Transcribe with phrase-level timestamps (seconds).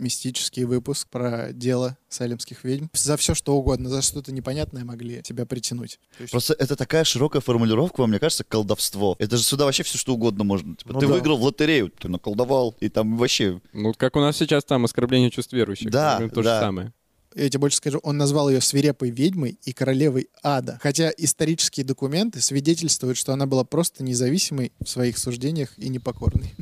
[0.00, 2.86] мистический выпуск про дело салемских ведьм.
[2.92, 5.98] За все что угодно, за что-то непонятное могли тебя притянуть.
[6.18, 9.16] Есть- Просто это такая широкая формулировка, мне кажется, колдовство.
[9.18, 10.74] Это же сюда вообще все что угодно можно.
[10.76, 11.12] Типа, Ну ты да.
[11.12, 13.60] выиграл в лотерею, ты наколдовал, и там вообще...
[13.72, 15.90] Ну, как у нас сейчас там оскорбление чувств верующих.
[15.90, 16.54] Да, примерно то да.
[16.58, 16.92] же самое.
[17.36, 20.80] Я тебе больше скажу, он назвал ее свирепой ведьмой и королевой ада.
[20.82, 26.52] Хотя исторические документы свидетельствуют, что она была просто независимой в своих суждениях и непокорной.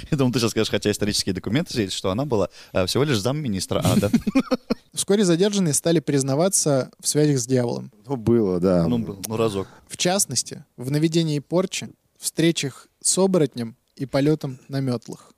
[0.10, 3.18] Я думал, ты сейчас скажешь, хотя исторические документы свидетельствуют, что она была э, всего лишь
[3.18, 4.10] замминистра ада.
[4.92, 7.90] Вскоре задержанные стали признаваться в связях с дьяволом.
[8.06, 8.86] Ну, было, да.
[8.86, 9.68] Ну, был, ну, разок.
[9.88, 11.88] В частности, в наведении порчи,
[12.18, 15.32] встречах с оборотнем и полетом на метлах.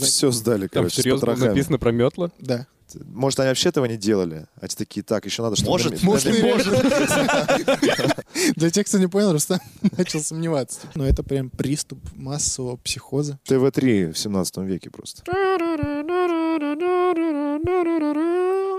[0.00, 2.30] Все сдали, Там короче, с серьезно написано про метла?
[2.38, 2.66] Да.
[3.06, 4.46] Может, они вообще этого не делали?
[4.60, 5.70] А те такие, так, еще надо, чтобы...
[5.70, 6.42] Может, может, и
[8.56, 9.60] Для тех, кто не понял, Рустам
[9.96, 10.80] начал сомневаться.
[10.94, 13.38] Но это прям приступ массового психоза.
[13.44, 15.22] ТВ-3 в 17 веке просто.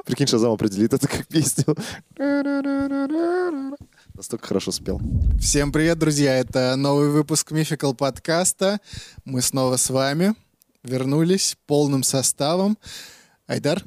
[0.05, 1.75] Прикинь, Шазам определит это как песню.
[4.21, 5.01] Настолько хорошо спел.
[5.39, 6.35] Всем привет, друзья!
[6.37, 8.79] Это новый выпуск Мификал подкаста.
[9.25, 10.35] Мы снова с вами.
[10.83, 12.77] Вернулись полным составом.
[13.47, 13.83] Айдар,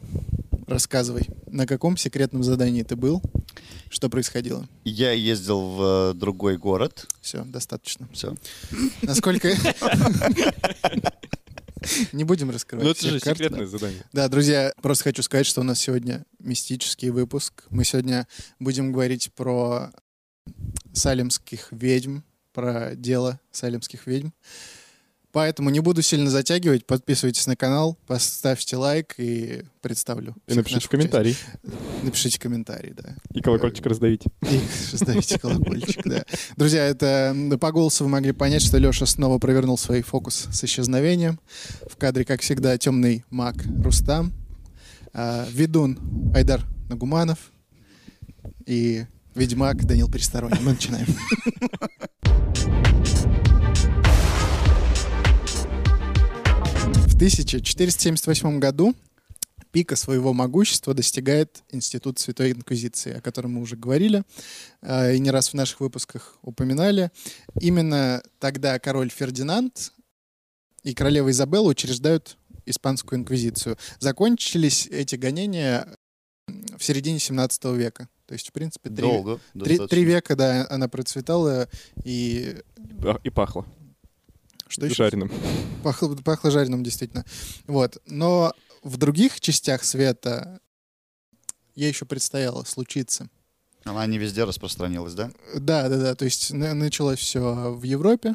[0.66, 3.22] рассказывай, на каком секретном задании ты был?
[3.88, 4.68] Что происходило?
[4.82, 7.06] Я ездил в э, другой город.
[7.20, 8.08] Все, достаточно.
[8.12, 8.34] Все.
[9.02, 9.54] Насколько...
[12.12, 13.44] Не будем раскрывать Ну, это всех же карт, да.
[13.44, 14.02] секретное задание.
[14.12, 17.64] Да, друзья, просто хочу сказать, что у нас сегодня мистический выпуск.
[17.70, 18.26] Мы сегодня
[18.58, 19.92] будем говорить про
[20.92, 22.20] салемских ведьм,
[22.52, 24.30] про дело салемских ведьм.
[25.32, 26.86] Поэтому не буду сильно затягивать.
[26.86, 30.36] Подписывайтесь на канал, поставьте лайк и представлю.
[30.46, 31.32] И напишите комментарий.
[31.32, 32.04] участников.
[32.04, 33.16] Напишите комментарий, да.
[33.32, 34.30] И колокольчик раздавите.
[34.42, 34.60] И
[34.96, 36.24] ставите колокольчик, да.
[36.56, 40.62] Друзья, это м, по голосу вы могли понять, что Леша снова провернул свой фокус с
[40.62, 41.40] исчезновением.
[41.90, 44.32] В кадре, как всегда, темный маг Рустам,
[45.12, 45.98] а, ведун
[46.32, 47.50] Айдар Нагуманов
[48.66, 50.60] и ведьмак Данил Пересторонний.
[50.60, 51.06] Мы начинаем.
[57.06, 58.94] В 1478 году
[59.70, 64.22] пика своего могущества достигает институт Святой Инквизиции, о котором мы уже говорили
[64.82, 67.10] э, и не раз в наших выпусках упоминали.
[67.60, 69.92] Именно тогда король Фердинанд
[70.84, 72.36] и королева Изабелла учреждают
[72.66, 73.76] Испанскую Инквизицию.
[73.98, 75.88] Закончились эти гонения
[76.76, 78.08] в середине 17 века.
[78.26, 79.38] То есть, в принципе, три, Долго.
[79.52, 79.88] три- достаточно.
[79.88, 81.68] три века, да, она процветала,
[82.04, 83.66] и Да, И пахло.
[84.68, 84.94] что еще?
[84.94, 85.30] Жареным.
[85.82, 87.24] Пахло, пахло жареным, действительно.
[87.66, 88.00] Вот.
[88.06, 88.52] Но
[88.82, 90.58] в других частях света
[91.74, 93.28] ей еще предстояло случиться.
[93.84, 95.30] Она не везде распространилась, да?
[95.54, 96.14] Да, да, да.
[96.14, 98.34] То есть на- началось все в Европе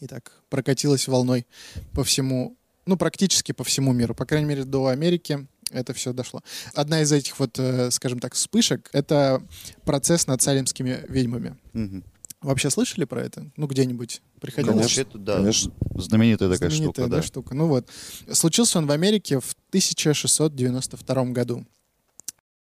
[0.00, 1.46] и так прокатилось волной
[1.92, 4.14] по всему, ну, практически по всему миру.
[4.14, 6.42] По крайней мере, до Америки это все дошло.
[6.74, 9.42] Одна из этих вот, э, скажем так, вспышек— это
[9.84, 11.56] процесс над салемскими ведьмами.
[11.72, 12.04] Мгм.
[12.40, 13.50] Вообще слышали про это?
[13.56, 14.76] Ну, где-нибудь приходилось?
[14.76, 15.02] Конечно.
[15.02, 15.36] Вообще-то, да.
[15.38, 15.72] Конечно.
[15.94, 17.22] Знаменитая такая Знаменитая, штука, да, да.
[17.22, 17.54] штука.
[17.54, 17.88] Ну вот.
[18.32, 21.66] Случился он в Америке в 1692 году.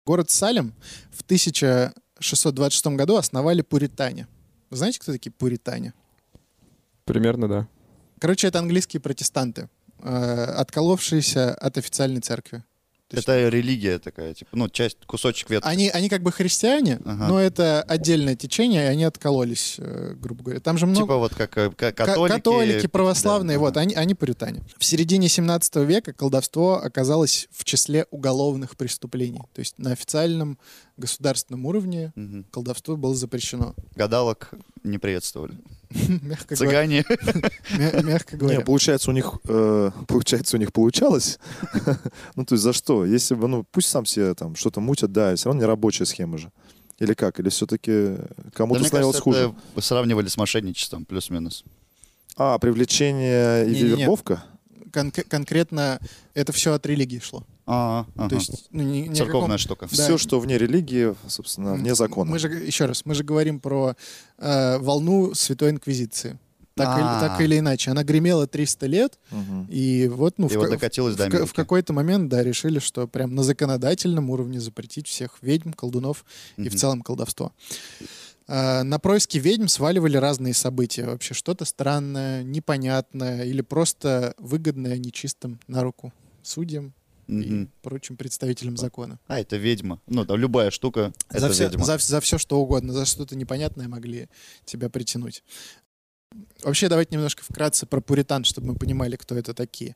[0.05, 0.73] Город Салем
[1.11, 4.27] в 1626 году основали пуритане.
[4.69, 5.93] Вы знаете, кто такие пуритане?
[7.03, 7.67] Примерно, да.
[8.19, 12.63] Короче, это английские протестанты, э, отколовшиеся от официальной церкви.
[13.07, 15.67] То есть Это религия такая, типа, ну, часть, кусочек ветки.
[15.67, 17.27] Они, они как бы христиане, Ага.
[17.27, 20.59] но это отдельное течение, и они откололись, э, грубо говоря.
[20.59, 21.03] Там же много...
[21.05, 22.35] Типа вот как э, ка- Ка- католики.
[22.35, 23.81] католики, православные, Да, вот, ага.
[23.81, 24.63] они, они пуритане.
[24.79, 29.41] В середине 17 века колдовство оказалось в числе уголовных преступлений.
[29.53, 30.57] То есть на официальном
[30.97, 32.45] государственном уровне Мгм.
[32.49, 33.75] колдовство было запрещено.
[33.95, 34.49] Гадалок
[34.83, 35.53] не приветствовали.
[36.21, 36.55] Мягко.
[36.55, 37.05] Цыгане.
[37.77, 38.61] мя- Мягко говоря.
[38.61, 41.39] получается, у них, э, получается, у них получалось.
[42.35, 43.05] ну, то есть за что?
[43.05, 46.37] Если бы, ну, пусть сам себе там что-то мутят, да, все равно не рабочая схема
[46.37, 46.51] же.
[46.99, 47.39] Или как?
[47.39, 49.53] Или все-таки Да, кому-то мне становилось кажется, хуже?
[49.73, 51.63] это сравнивали с мошенничеством, плюс-минус.
[52.37, 54.43] А, привлечение и вербовка?
[54.91, 55.99] Конк- конкретно
[56.33, 57.43] это все от религии шло.
[57.67, 59.87] А, То есть ну, ни- ни Церковная каком- штука.
[59.91, 60.03] Да.
[60.03, 62.29] Все, что вне религии, собственно, вне закона.
[62.29, 63.95] Мы же, еще раз, мы же говорим про
[64.37, 66.37] э, волну Святой Инквизиции.
[66.75, 66.99] Так, А.
[66.99, 67.89] или, так или иначе.
[67.91, 69.65] Она гремела 300 лет, Мгм.
[69.71, 71.45] и вот, ну, И в, вот ка- докатилась в, до Америки.
[71.47, 76.25] в какой-то момент, да, решили, что прям на законодательном уровне запретить всех ведьм, колдунов
[76.57, 77.53] и в целом колдовство.
[78.47, 81.05] А, на происки ведьм сваливали разные события.
[81.05, 86.13] Вообще что-то странное, непонятное или просто выгодное нечистым на руку
[86.43, 86.93] судьям
[87.27, 87.71] и Мгм.
[87.81, 89.19] прочим представителям закона.
[89.27, 89.99] А, это ведьма.
[90.07, 91.85] Ну, там любая штука— За это все, ведьма.
[91.85, 94.27] за, за все, что угодно, за что-то непонятное могли
[94.65, 95.43] тебя притянуть.
[96.63, 99.95] Вообще, давайте немножко вкратце про пуритан, чтобы мы понимали, кто это такие.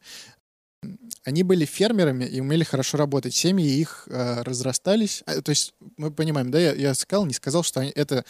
[1.25, 3.33] они были фермерами и умели хорошо работать.
[3.35, 5.23] Семьи их э, разрастались.
[5.25, 8.23] А, то есть мы понимаем, да, я, я сказал, не сказал, что они, это...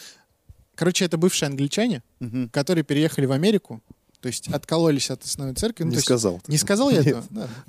[0.74, 2.48] Короче, это бывшие англичане, Мгм.
[2.48, 3.82] которые переехали в Америку,
[4.20, 5.84] то есть откололись от основной церкви.
[5.84, 6.40] Ну, Не то есть- сказал.
[6.46, 7.24] Не сказал я этого?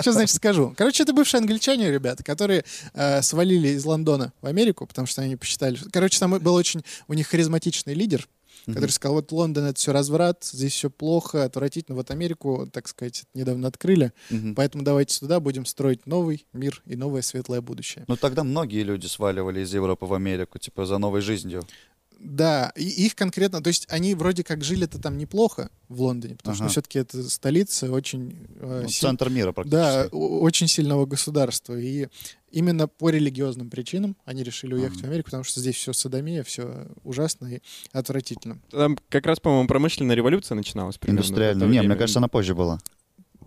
[0.00, 0.74] Что значит скажу?
[0.76, 2.64] Короче, это бывшие англичане, ребята, которые
[2.94, 5.78] э, свалили из Лондона в Америку, потому что они посчитали...
[5.92, 8.28] Короче, там был очень у них харизматичный лидер,
[8.66, 11.96] который сказал, вот Лондон— это все разврат, здесь все плохо, отвратительно.
[11.96, 14.12] Вот Америку, так сказать, недавно открыли,
[14.56, 18.04] поэтому давайте туда будем строить новый мир и новое светлое будущее.
[18.08, 21.62] Ну тогда многие люди сваливали из Европы в Америку, типа за новой жизнью.
[22.20, 26.56] Да, и их конкретно, то есть они вроде как жили-то там неплохо в Лондоне, потому
[26.56, 26.72] что Ага.
[26.72, 28.48] все-таки это столица очень...
[28.58, 29.80] э, Ну, Центр мира практически.
[29.80, 31.78] Да, очень сильного государства.
[31.78, 32.08] И
[32.50, 36.88] именно по религиозным причинам они решили уехать в Америку, потому что здесь все садомия, все
[37.04, 37.60] ужасно и
[37.92, 38.60] отвратительно.
[38.72, 40.98] Там как раз, по-моему, промышленная революция начиналась.
[40.98, 41.64] примерно Индустриально.
[41.64, 42.80] Не, мне кажется, она позже была.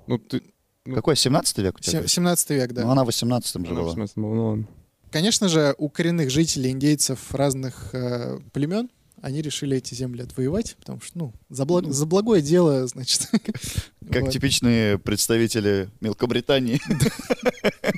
[0.07, 0.41] Ну, ты...
[0.85, 2.01] Ну, Какой, 17 век у тебя?
[2.03, 2.83] Се- 17 век, да.
[2.85, 3.94] Ну, она в 18 же она была.
[3.94, 4.67] смысле, ну, ладно.
[5.11, 8.89] Конечно же, у коренных жителей, индейцев разных э, племен,
[9.21, 13.29] они решили эти земли отвоевать, потому что, ну, за, благ- за благое дело, значит.
[14.11, 14.31] Как вот.
[14.31, 16.79] типичные представители Мелкобритании.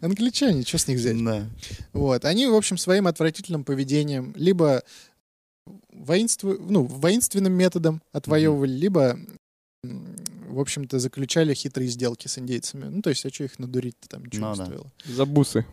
[0.00, 1.22] Англичане, что с них взять?
[1.22, 1.44] Да.
[1.92, 2.24] Вот.
[2.24, 4.82] Они, в общем, своим отвратительным поведением либо
[5.92, 9.18] воинству, ну, воинственным методом отвоевывали, либо,
[9.82, 12.86] в общем-то, заключали хитрые сделки с индейцами.
[12.86, 14.64] Ну, то есть, а что их надурить-то там ничего Ну не да.
[14.66, 14.92] стоило.
[15.04, 15.64] За бусы.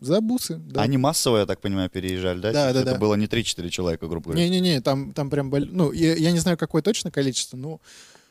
[0.00, 0.82] За бусы, да.
[0.82, 2.52] Они массово, я так понимаю, переезжали, да?
[2.52, 2.98] Да, да, Это да.
[2.98, 4.42] было не 3-4 человека, грубо говоря.
[4.48, 5.50] Не-не-не, там, там прям...
[5.50, 7.80] бол- Ну, я, я не знаю, какое точно количество, но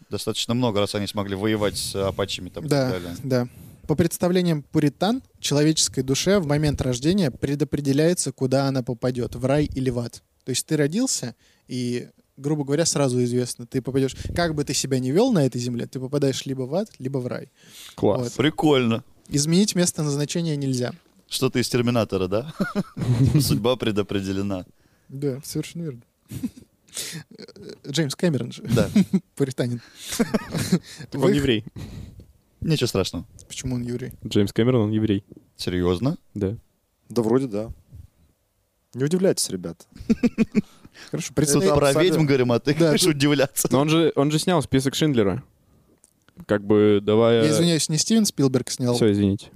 [0.09, 3.17] Достаточно много раз они смогли воевать с апачами там и да, так далее.
[3.23, 3.47] да.
[3.87, 9.89] По представлениям пуритан, человеческой душе в момент рождения предопределяется, куда она попадет, в рай или
[9.89, 10.23] в ад.
[10.45, 11.35] То есть ты родился,
[11.67, 14.15] и, грубо говоря, сразу известно, ты попадешь...
[14.35, 17.17] Как бы ты себя не вел на этой земле, ты попадаешь либо в ад, либо
[17.17, 17.49] в рай.
[17.95, 18.21] Класс.
[18.23, 18.33] Вот.
[18.33, 19.03] Прикольно.
[19.29, 20.93] Изменить место назначения нельзя.
[21.29, 22.53] Что-то из Терминатора, да?
[23.41, 24.65] Судьба предопределена.
[25.09, 26.01] Да, совершенно верно.
[27.87, 28.89] Джеймс Кэмерон же, Да,
[29.35, 29.81] пуританин.
[31.11, 31.63] Так он еврей.
[32.61, 33.25] ничего страшного.
[33.47, 34.13] Почему он еврей?
[34.25, 35.23] Джеймс Кэмерон, он еврей.
[35.57, 36.17] Серьезно?
[36.33, 36.57] Да.
[37.09, 37.71] Да вроде да.
[38.93, 39.87] Не удивляйтесь, ребят.
[41.11, 41.75] Хорошо, Тут представь...
[41.75, 43.67] про ведьм говорим, а ты тут- удивляться.
[43.71, 45.43] Но он же, он же снял список Шиндлера.
[46.45, 47.43] Как бы давая...
[47.43, 48.95] Я извиняюсь, не Стивен Спилберг снял.
[48.95, 49.47] Все, извините.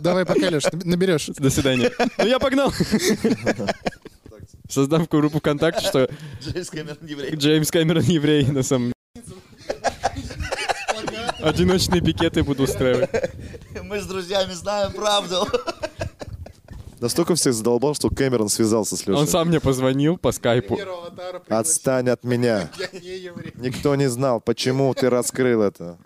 [0.00, 1.26] Давай пока, Леш, наберешь.
[1.38, 1.90] До свидания.
[2.18, 2.72] Ну я погнал.
[4.68, 6.10] Создам группу ВКонтакте, что
[6.42, 7.36] Джеймс Кэмерон еврей.
[7.36, 8.92] Джеймс Кэмерон еврей на самом
[11.40, 13.10] Одиночные пикеты буду устраивать.
[13.82, 15.46] Мы с друзьями знаем правду.
[17.04, 19.20] Настолько всех задолбал, что Кэмерон связался с Лешей.
[19.20, 20.78] Он сам мне позвонил по скайпу.
[21.50, 22.70] Отстань от меня.
[23.56, 25.98] Никто не знал, почему ты раскрыл это.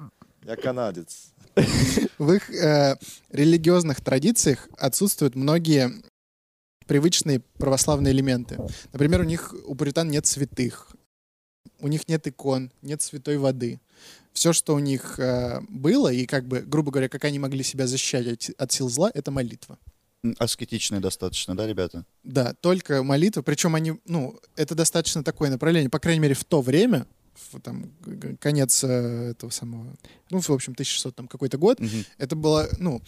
[0.43, 1.33] Я канадец.
[2.19, 2.97] В их э,
[3.31, 5.93] религиозных традициях отсутствуют многие
[6.89, 8.59] привычные православные элементы.
[8.93, 10.89] Например, у них у пуритан нет святых,
[11.79, 13.81] у них нет икон, нет святой воды.
[14.33, 17.87] Все, что у них э, было, и как бы, грубо говоря, как они могли себя
[17.87, 19.79] защищать от, от сил зла, это молитва.
[20.38, 22.05] Аскетичный достаточно, да, ребята?
[22.25, 23.43] Да, только молитва.
[23.43, 27.06] Причем они, ну, это достаточно такое направление, по крайней мере, в то время,
[27.53, 27.93] в, там,
[28.41, 29.94] конец э, этого самого,
[30.31, 32.05] ну, в общем, 1600 там какой-то год, Мгм.
[32.19, 33.00] это была, ну,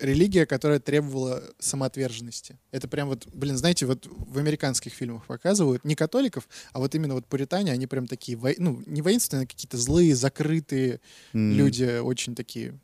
[0.00, 2.58] религия, которая требовала самоотверженности.
[2.72, 7.14] Это прям вот, блин, знаете, вот в американских фильмах показывают не католиков, а вот именно
[7.14, 11.00] вот пуритане, они прям такие, вой- ну, не воинственные, а какие-то злые, закрытые
[11.32, 11.52] М.
[11.52, 12.76] люди, очень такие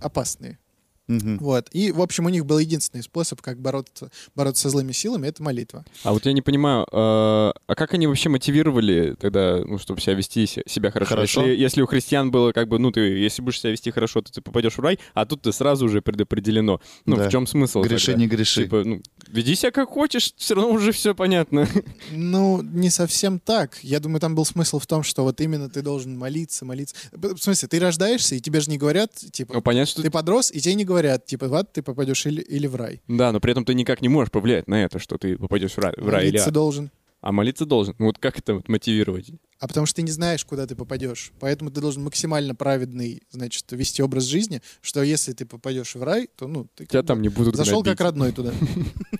[0.00, 0.58] опасные.
[1.06, 1.38] Мгм.
[1.38, 1.68] Вот.
[1.72, 5.42] И, в общем, у них был единственный способ, как бороться, бороться со злыми силами, это
[5.42, 5.84] молитва.
[6.02, 10.14] А вот я не понимаю, э, а как они вообще мотивировали тогда, ну, чтобы себя
[10.14, 11.14] вести се- себя хорошо?
[11.14, 11.42] Хорошо.
[11.46, 14.32] Если, если у христиан было как бы, ну, ты, если будешь себя вести хорошо, то
[14.32, 16.80] ты попадешь в рай, а тут ты сразу уже предопределено.
[17.04, 17.28] Ну, Да.
[17.28, 17.82] в чем смысл?
[17.82, 18.20] Греши, тогда?
[18.20, 18.64] не греши.
[18.64, 21.68] Типа, ну, веди себя как хочешь, все равно уже все понятно.
[22.12, 23.78] Ну, не совсем так.
[23.82, 26.94] Я думаю, там был смысл в том, что вот именно ты должен молиться, молиться.
[27.12, 30.02] В смысле, ты рождаешься, и тебе же не говорят, типа, Ну, понятно, что...
[30.02, 30.93] ты подрос, и тебе не говорят,
[31.26, 33.00] типа, в ад ты попадешь или, или в рай.
[33.08, 35.78] Да, но при этом ты никак не можешь повлиять на это, что ты попадешь в
[35.78, 36.54] рай, в рай или Молиться ад.
[36.54, 36.90] должен.
[37.20, 37.94] А молиться должен.
[37.98, 39.30] Ну, вот как это вот мотивировать?
[39.60, 41.32] А потому что ты не знаешь, куда ты попадешь.
[41.40, 46.28] Поэтому ты должен максимально праведный, значит, вести образ жизни, что если ты попадешь в рай,
[46.36, 47.98] то, ну, ты Тебя там не будут зашел гнобить.
[47.98, 48.52] как родной туда.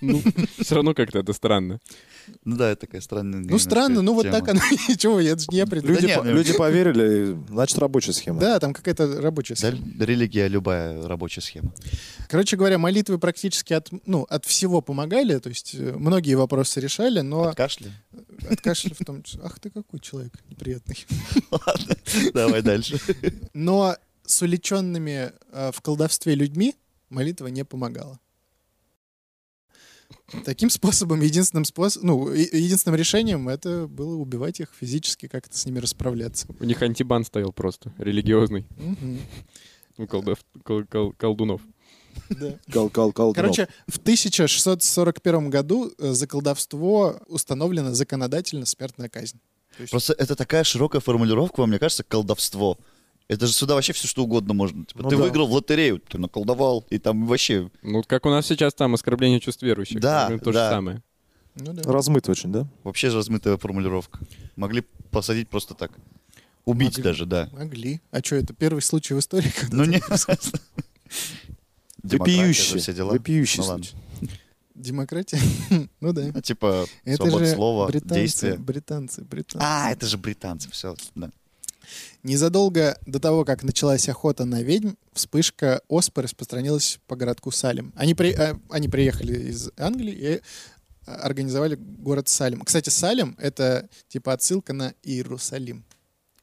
[0.01, 0.21] Ну,
[0.59, 1.79] все равно как-то это странно.
[2.43, 4.59] Ну да, это такая странная Ну, странно, ну, вот так оно.
[4.97, 5.95] Чего, это же не я придумал.
[6.25, 8.39] Люди, ну- поверили, значит, рабочая схема.
[8.39, 9.77] Да, там какая-то рабочая схема.
[9.99, 11.73] религия любая рабочая схема.
[12.29, 17.21] Короче говоря, молитвы практически от, ну, от всего помогали, то есть э, многие вопросы решали,
[17.21, 17.91] но От кашля?
[18.49, 19.41] от кашля в том числе.
[19.43, 21.05] Ах ты какой человек неприятный.
[21.51, 21.95] Ладно,
[22.33, 22.99] давай дальше.
[23.53, 26.75] Но с уличенными э, в колдовстве людьми
[27.09, 28.19] молитва не помогала.
[30.43, 35.79] Таким способом, единственным способом, ну, единственным решением это было убивать их физически, как-то с ними
[35.79, 36.47] расправляться.
[36.59, 38.65] У них антибан стоял просто, религиозный,
[39.97, 41.61] у колдов- кол- кол- колдунов.
[42.29, 42.57] Да.
[42.91, 43.33] Кал.
[43.33, 49.39] Короче, в 1641 году э, за колдовство установлена законодательно смертная казнь.
[49.79, 52.77] Есть- Просто это такая широкая формулировка, мне кажется, колдовство.
[53.27, 54.85] Это же сюда вообще все что угодно можно.
[54.85, 55.23] Типа, Ну ты да.
[55.23, 57.71] выиграл в лотерею, ты наколдовал, и там вообще...
[57.81, 59.99] Ну, как у нас сейчас там оскорбление чувств верующих.
[59.99, 60.69] Да, примерно то да.
[60.69, 61.03] же самое.
[61.55, 61.91] Ну да.
[61.91, 62.67] Размыто очень, да?
[62.83, 64.19] Вообще размытая формулировка.
[64.55, 65.91] Могли посадить просто так.
[66.65, 67.03] Убить Могли.
[67.03, 67.49] даже, да.
[67.53, 68.01] Могли.
[68.11, 69.51] А что, это первый случай в истории?
[69.71, 70.01] Ну не...
[72.03, 73.01] Демократия, Вопиющий.
[73.03, 73.95] Вопиющий случай.
[74.75, 75.39] Демократия?
[76.01, 76.31] Ну да.
[76.33, 78.57] А, Типа, Это свобода же слова, британцы, действия.
[78.57, 79.63] британцы, британцы.
[79.65, 81.31] А, это же британцы, все, да.
[82.23, 87.93] Незадолго до того, как началась охота на ведьм, вспышка оспы распространилась по городку Салем.
[87.95, 90.39] Они, при- э, они приехали из Англии и э,
[91.05, 92.61] организовали город Салем.
[92.61, 95.85] Кстати, Салем— это типа отсылка на Иерусалим.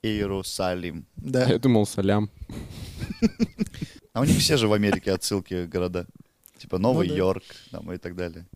[0.02, 1.06] Иерусалим.
[1.16, 1.44] Да.
[1.46, 2.30] Я думал, салям.
[4.12, 6.06] А у них все же в Америке отсылки города.
[6.62, 7.18] Типа Новый Ну да.
[7.18, 7.42] Йорк
[7.72, 8.46] там, и так далее.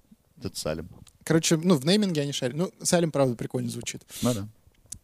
[0.40, 0.88] Тут Салим.
[1.25, 2.54] Короче, ну, в нейминге они шарят.
[2.54, 4.02] Ну, Салем, правда, прикольно звучит.
[4.22, 4.48] Ну да.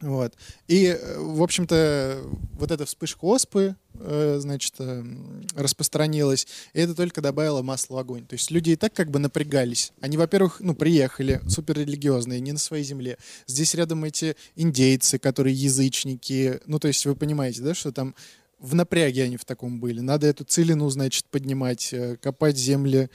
[0.00, 0.34] Вот.
[0.68, 2.22] И, э, в общем-то,
[2.54, 5.04] вот эта вспышка оспы, э, значит, э,
[5.56, 8.24] распространилась, и это только добавило масла в огонь.
[8.24, 9.92] То есть люди и так как бы напрягались.
[10.00, 13.18] Они, во-первых, ну, приехали, суперрелигиозные, не на своей земле.
[13.48, 16.60] Здесь рядом эти индейцы, которые язычники.
[16.66, 18.14] Ну, то есть вы понимаете, да, что там
[18.62, 20.00] в напряге они в таком были.
[20.00, 23.10] Надо эту целину, значит, поднимать, э, копать земли.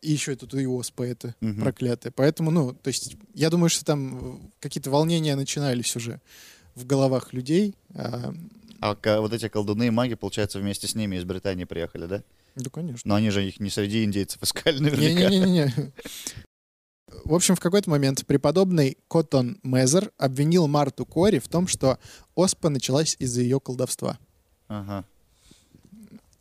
[0.00, 1.60] И еще тут и оспа это Мгм.
[1.62, 2.12] проклятая.
[2.14, 6.20] Поэтому, ну, то есть, я думаю, что там э, какие-то волнения начинались уже
[6.74, 7.74] в головах людей.
[7.94, 8.32] А,
[8.80, 12.22] А вот эти колдуны и маги, получается, вместе с ними из Британии приехали, да?
[12.56, 13.08] да, конечно.
[13.08, 15.28] Но они же их не среди индейцев искали наверняка.
[15.28, 15.92] Не-не-не-не.
[17.30, 22.00] В общем, в какой-то момент преподобный Коттон Мезер обвинил Марту Кори в том, что
[22.34, 24.18] оспа началась из-за ее колдовства.
[24.66, 25.04] Ага.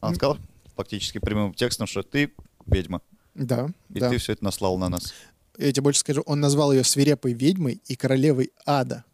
[0.01, 0.39] Он сказал
[0.75, 2.33] фактически прямым текстом, что ты
[2.65, 3.03] ведьма,
[3.35, 4.09] Да, и да.
[4.09, 5.13] ты все это наслал на нас.
[5.59, 9.05] Я тебе больше скажу, он назвал ее свирепой ведьмой и королевой ада.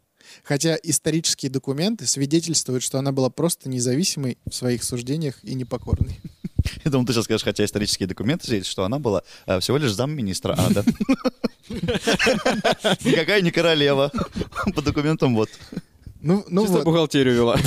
[0.44, 6.20] Хотя исторические документы свидетельствуют, что она была просто независимой в своих суждениях и непокорной.
[6.86, 9.92] Я думал, ты сейчас скажешь, хотя исторические документы свидетельствуют, что она была э, всего лишь
[9.94, 10.84] замминистра ада.
[11.70, 14.12] Никакая не королева.
[14.74, 15.50] По документам вот.
[16.22, 16.86] Ну, ну Чисто вот.
[16.86, 17.60] бухгалтерию вела.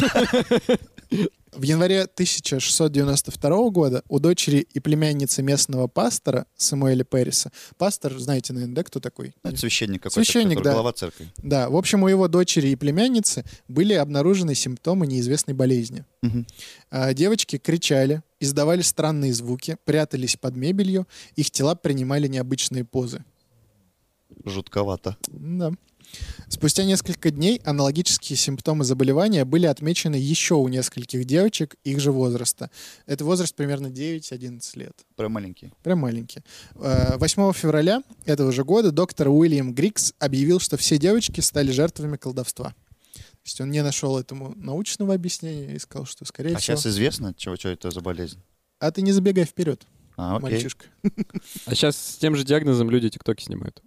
[1.53, 8.75] В январе 1692 года у дочери и племянницы местного пастора Самуэля Перриса, пастор, знаете, наверное,
[8.77, 9.35] да, кто такой?
[9.43, 10.73] Ну, Это священник какой-то, Священник, да.
[10.73, 11.33] глава церкви.
[11.39, 16.05] Да, в общем, у его дочери и племянницы были обнаружены симптомы неизвестной болезни.
[16.23, 16.47] Мгм.
[16.91, 23.25] А, Девочки кричали, издавали странные звуки, прятались под мебелью, их тела принимали необычные позы.
[24.45, 25.17] Жутковато.
[25.29, 25.73] Да.
[26.49, 32.71] Спустя несколько дней аналогические симптомы заболевания были отмечены еще у нескольких девочек их же возраста.
[33.07, 34.93] Это возраст примерно 9-11 лет.
[35.17, 35.73] Прям маленький.
[35.83, 36.43] Прям маленькие.
[36.77, 42.17] Э, 8 февраля этого же года доктор Уильям Грикс объявил, что все девочки стали жертвами
[42.17, 42.75] колдовства.
[43.15, 46.77] То есть он не нашел этому научного объяснения и сказал, что, скорее А всего...
[46.77, 48.39] сейчас известно, чего, что это за болезнь?
[48.79, 49.87] А ты не забегай вперед,
[50.21, 50.51] А, окей.
[50.51, 50.87] мальчишка.
[51.67, 53.81] А сейчас с тем же диагнозом люди тиктоки снимают.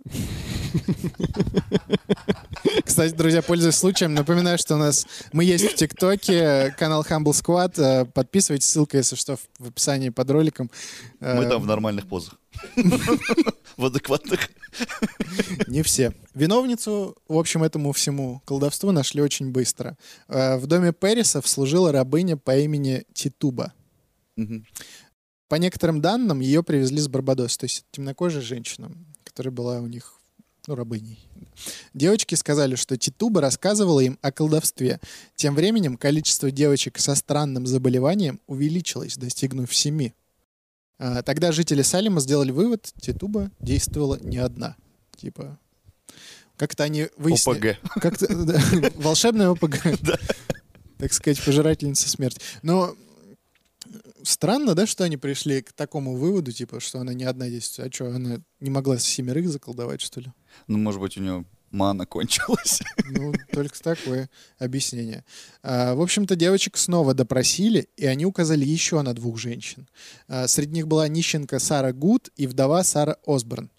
[2.86, 7.74] Кстати, друзья, пользуясь случаем, напоминаю, что у нас мы есть в ТикТоке, канал Humble Squad.
[7.78, 10.72] Э, Подписывайтесь, ссылка, если что, в- описании под роликом.
[11.20, 12.36] Э, Мы там в нормальных позах.
[13.78, 14.50] В адекватных.
[15.68, 16.14] Не все.
[16.36, 19.98] Виновницу, в общем, этому всему колдовству нашли очень быстро.
[20.28, 23.74] Э, В доме Перрисов служила рабыня по имени Титуба.
[25.52, 28.90] По некоторым данным, ее привезли с Барбадоса, то есть темнокожая женщина,
[29.26, 30.14] которая была у них
[30.66, 31.28] ну, рабыней.
[31.94, 35.02] Девочки сказали, что Титуба рассказывала им о колдовстве.
[35.36, 40.14] Тем временем количество девочек со странным заболеванием увеличилось, достигнув семи.
[41.00, 44.78] А, Тогда жители Салима сделали вывод, Титуба действовала не одна.
[45.18, 45.60] Типа,
[46.56, 47.78] как-то они выяснили...
[47.84, 48.02] ОПГ.
[48.02, 48.62] Как-то, да,
[48.96, 49.76] волшебная ОПГ.
[50.98, 52.40] Так сказать, пожирательница смерти.
[52.62, 52.96] Но
[54.24, 57.92] странно, да, что они пришли к такому выводу, типа, что она не одна действует.
[57.92, 60.32] А что, она не могла семерых заколдовать, что ли?
[60.68, 62.82] Ну, может быть, у него мана кончилась.
[63.14, 65.26] Ну, только такое объяснение.
[65.64, 69.90] А, в общем-то, девочек снова допросили, и они указали еще на двух женщин.
[70.28, 73.70] А, среди них была нищенка Сара Гуд и вдова Сара Осборн.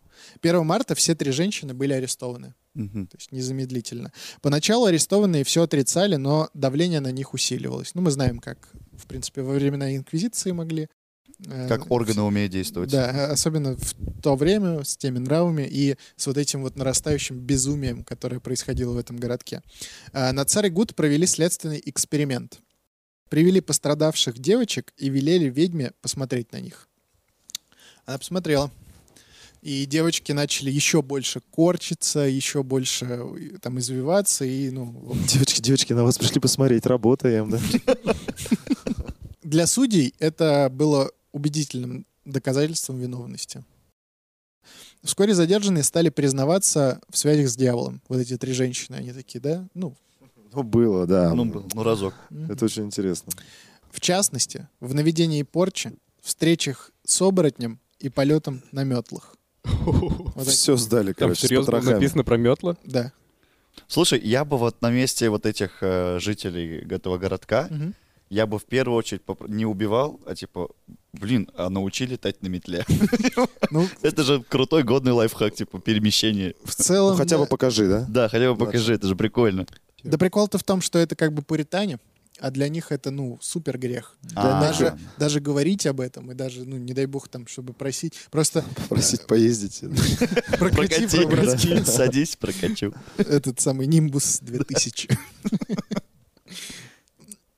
[0.42, 2.54] 1 марта все три женщины были арестованы.
[2.74, 3.06] Мгм.
[3.06, 4.12] то есть незамедлительно.
[4.40, 7.94] Поначалу арестованные все отрицали, но давление на них усиливалось.
[7.94, 10.88] Ну, мы знаем, как, в принципе, во времена Инквизиции могли.
[11.46, 12.90] э, Как органы умеют действовать.
[12.90, 18.04] Да, особенно в то время с теми нравами и с вот этим вот нарастающим безумием,
[18.04, 19.60] которое происходило в этом городке.
[20.14, 22.58] А, На царь Гуд провели следственный эксперимент.
[23.28, 26.88] Привели пострадавших девочек и велели ведьме посмотреть на них.
[28.06, 28.70] Она посмотрела.
[29.62, 34.92] И девочки начали еще больше корчиться, еще больше э, там извиваться и, ну,
[35.28, 37.60] Девочки, девочки, на вас пришли посмотреть, работаем, да?
[39.44, 43.64] Для судей это было убедительным доказательством виновности.
[45.04, 48.02] Вскоре задержанные стали признаваться в связях с дьяволом.
[48.08, 49.68] Вот эти три женщины, они такие, да?
[49.74, 49.94] Ну,
[50.52, 51.32] Ну, было, да.
[51.34, 52.14] Ну, был, ну, разок.
[52.48, 53.32] Это очень интересно.
[53.92, 59.36] в частности, в наведении порчи, встречах с оборотнем и полетом на метлах.
[59.64, 60.46] Вот.
[60.46, 61.94] Все сдали, Там короче, с серьезно потрохами.
[61.94, 62.76] написано про метла?
[62.84, 63.12] Да.
[63.88, 67.94] Слушай, я бы вот на месте вот этих э, жителей этого городка, Мгм.
[68.28, 70.68] я бы в первую очередь поп- не убивал, а типа,
[71.12, 72.84] блин, а научи летать на метле.
[73.70, 76.54] Ну, Это же крутой, годный лайфхак, типа, перемещение.
[76.64, 77.12] в целом...
[77.12, 77.48] Ну, хотя бы да.
[77.48, 78.06] покажи, да?
[78.08, 79.66] Да, хотя бы покажи, это же прикольно.
[80.02, 81.98] Да прикол-то в том, что это как бы пуритане,
[82.42, 84.16] а для них это, ну, супер грех.
[84.34, 88.14] А, даже, даже говорить об этом, и даже, ну, не дай бог там, чтобы просить.
[88.30, 89.80] Просто Просить поездить.
[90.58, 92.92] прокати, садись, прокачу.
[93.16, 95.08] этот самый Nimbus 2000.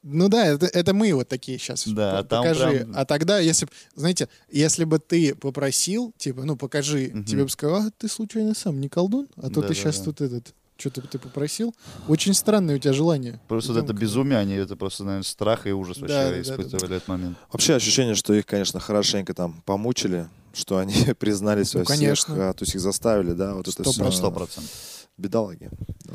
[0.06, 1.88] Ну да, это, это мы вот такие сейчас.
[1.88, 2.70] Да, а там покажи.
[2.80, 7.24] прям- А тогда, если знаете, если бы ты попросил, типа, ну покажи, Мгм.
[7.24, 9.28] тебе бы сказал, а ты случайно сам не колдун?
[9.36, 9.74] А то ты Да-да-да.
[9.74, 11.75] сейчас тут этот, что-то ты попросил.
[12.09, 13.40] Очень странное у тебя желание.
[13.49, 16.88] Просто вот это безумие, они это просто, наверное, страх и ужас Да, вообще да, испытывали
[16.90, 16.97] да.
[16.97, 17.38] этот момент.
[17.52, 22.50] Вообще ощущение, что их, конечно, хорошенько там помучили, что они признались Ну, во всех, конечно.
[22.50, 24.11] а, то есть их заставили, да, вот это Сто все.
[24.11, 24.71] Сто процентов.
[25.16, 25.71] Бедолаги.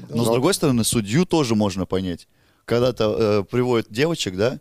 [0.09, 2.27] Но с другой стороны, судью тоже можно понять.
[2.65, 4.59] Когда-то э, приводят девочек, да,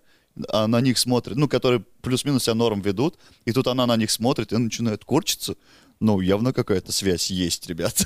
[0.48, 4.10] а на них смотрят, ну, которые плюс-минус себя норм ведут, и тут она на них
[4.12, 5.56] смотрит и начинает корчиться.
[6.00, 8.04] Ну, явно какая-то связь есть, ребята.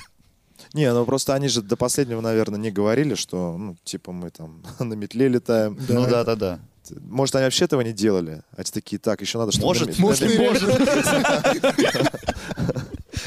[0.74, 4.62] Не, ну просто они же до последнего, наверное, не говорили, что, ну, типа, мы там
[4.78, 5.76] на метле летаем.
[5.88, 5.94] Да.
[5.94, 6.60] Ну да, да, да.
[7.00, 8.42] Может, они вообще этого не делали?
[8.56, 9.66] А те такие, так, еще надо что-то...
[9.66, 11.58] Может, на Может, и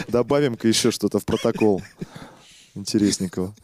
[0.11, 1.81] Добавим-ка еще что-то в протокол.
[2.75, 3.55] Интересненького.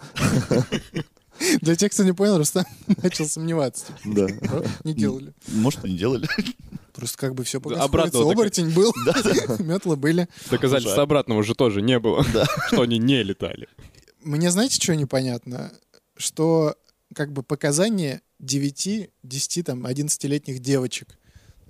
[1.61, 2.65] Для тех, кто не понял, Рустам
[3.03, 3.85] начал сомневаться.
[4.05, 4.27] Да.
[4.27, 4.69] Правда?
[4.83, 5.33] Не делали.
[5.47, 6.27] Может, они делали.
[7.01, 8.93] Просто как бы все пока Обратно Оборотень был,
[9.59, 10.27] метлы были.
[10.51, 12.23] Доказательств Слушай, а- обратного же тоже не было,
[12.67, 13.67] что они не летали.
[14.19, 15.71] Мне знаете, что непонятно?
[16.15, 16.75] Что
[17.15, 21.17] как бы показания 9, 10, там, 11-летних девочек.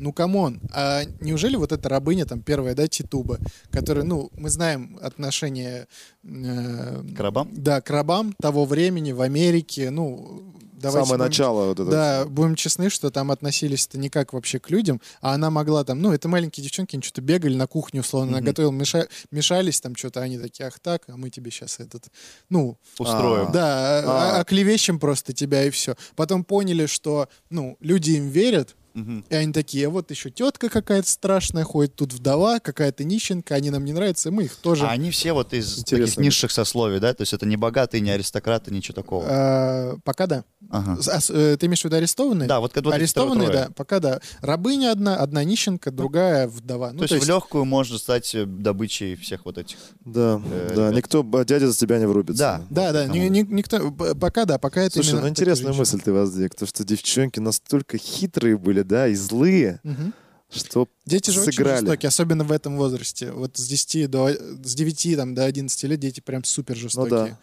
[0.01, 0.59] Ну, come on.
[0.73, 3.37] А неужели вот эта рабыня, там, первая, да, Титуба,
[3.69, 5.87] которая, ну, мы знаем отношение...
[6.23, 7.49] э, К рабам?
[7.53, 10.53] Да, к рабам того времени в Америке, ну...
[10.73, 11.91] давайте Самое будем- начало вот это.
[11.91, 16.01] Да, будем честны, что там относились-то не как вообще к людям, а она могла там,
[16.01, 18.45] ну, это маленькие девчонки, они что-то бегали на кухню, условно, она Мгм.
[18.47, 22.05] готовила, меша- мешались там что-то, они такие, ах так, а мы тебе сейчас этот,
[22.49, 23.49] ну, Устроим.
[23.49, 23.51] А.
[23.51, 24.03] да, А.
[24.37, 25.95] а- оклевещем просто тебя и все.
[26.15, 31.09] Потом поняли, что, ну, люди им верят, И они такие, «А вот еще тетка какая-то
[31.09, 34.85] страшная ходит, тут вдова, какая-то нищенка, они нам не нравятся, и мы их тоже...
[34.85, 36.07] А они все вот из Интересно.
[36.07, 37.13] таких низших сословий, да?
[37.13, 39.25] То есть это не богатые, не аристократы, ничего такого.
[39.27, 40.43] А, пока да.
[40.69, 40.97] Ага.
[41.07, 42.47] А э, ты имеешь в виду арестованные?
[42.47, 44.19] Да, вот, вот эти Арестованные, да, пока да.
[44.41, 46.91] Рабыня одна, одна нищенка, другая вдова.
[46.91, 49.77] Ну, то, есть в легкую можно стать э, добычей всех вот этих.
[50.05, 50.95] Да, Э, да, ребят.
[50.95, 52.61] никто, дядя за тебя не врубится.
[52.69, 52.91] Да.
[52.91, 55.77] Да, да, ни- ни- никто, пока да, пока это Слушай, ну вещи.
[55.77, 60.13] мысль ты воздвиг, то что девчонки настолько хитрые были, да, и злые, Мгм.
[60.49, 61.79] что Дети же очень Сыграли.
[61.79, 63.31] жестокие, особенно в этом возрасте.
[63.31, 67.09] Вот с 10 до, с 9 там, до 11 лет дети прям супер Ну жестокие.
[67.09, 67.39] да.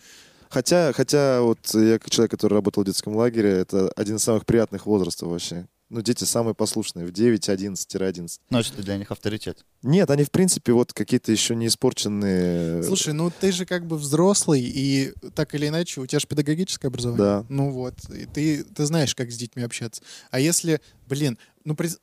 [0.51, 4.47] Хотя, хотя вот я как человек, который работал в детском лагере, это один из самых
[4.47, 5.67] приятных возрастов вообще.
[5.91, 8.41] Ну, дети самые послушные, в 9-11-11.
[8.51, 9.65] Ну, это для них авторитет.
[9.83, 12.83] Нет, они, в принципе, вот какие-то еще не испорченные.
[12.83, 16.91] Слушай, ну ты же как бы взрослый, и так или иначе, у тебя же педагогическое
[16.91, 17.25] образование.
[17.25, 17.47] Да.
[17.49, 20.03] Ну вот, и ты, ты знаешь, как с детьми общаться.
[20.31, 21.99] А если, блин, ну приз-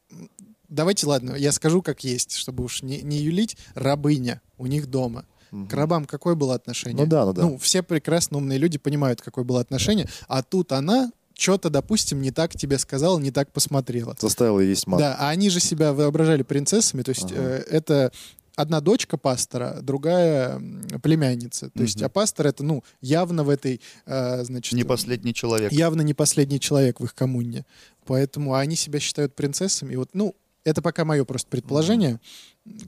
[0.67, 5.25] давайте, ладно, я скажу, как есть, чтобы уж не, не юлить, рабыня у них дома.
[5.69, 6.97] К рабам какое было отношение?
[6.97, 7.41] Ну да, ну да.
[7.43, 12.31] Ну, все прекрасно умные люди понимают, какое было отношение, а тут она что-то, допустим, не
[12.31, 14.15] так тебе сказала, не так посмотрела.
[14.19, 14.99] Заставила есть мат.
[14.99, 17.35] Да, а они же себя воображали принцессами, то есть Ага.
[17.35, 18.11] э, это
[18.55, 20.61] одна дочка пастора, другая
[21.03, 21.69] племянница.
[21.71, 22.05] То есть, Мгм.
[22.05, 25.71] а пастор это, ну, явно в этой, э, значит, Не последний человек.
[25.73, 27.65] явно не последний человек в их коммуне.
[28.05, 29.93] Поэтому они себя считают принцессами.
[29.93, 32.19] И вот, ну, это пока мое просто предположение.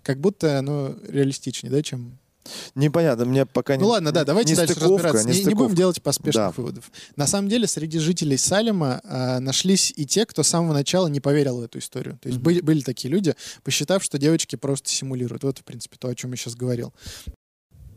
[0.04, 2.18] Как будто оно реалистичнее, да, чем
[2.76, 3.82] Непонятно, мне пока не...
[3.84, 5.28] Ну ладно, да, давайте не дальше стыковка, разбираться.
[5.30, 5.64] Не, не стыковка.
[5.64, 6.52] будем делать поспешных Да.
[6.56, 6.92] выводов.
[7.16, 11.20] На самом деле, среди жителей Салема а, нашлись и те, кто с самого начала не
[11.20, 12.18] поверил в эту историю.
[12.22, 15.44] То есть были, были такие люди, посчитав, что девочки просто симулируют.
[15.44, 16.94] Вот, в принципе, то, о чем я сейчас говорил.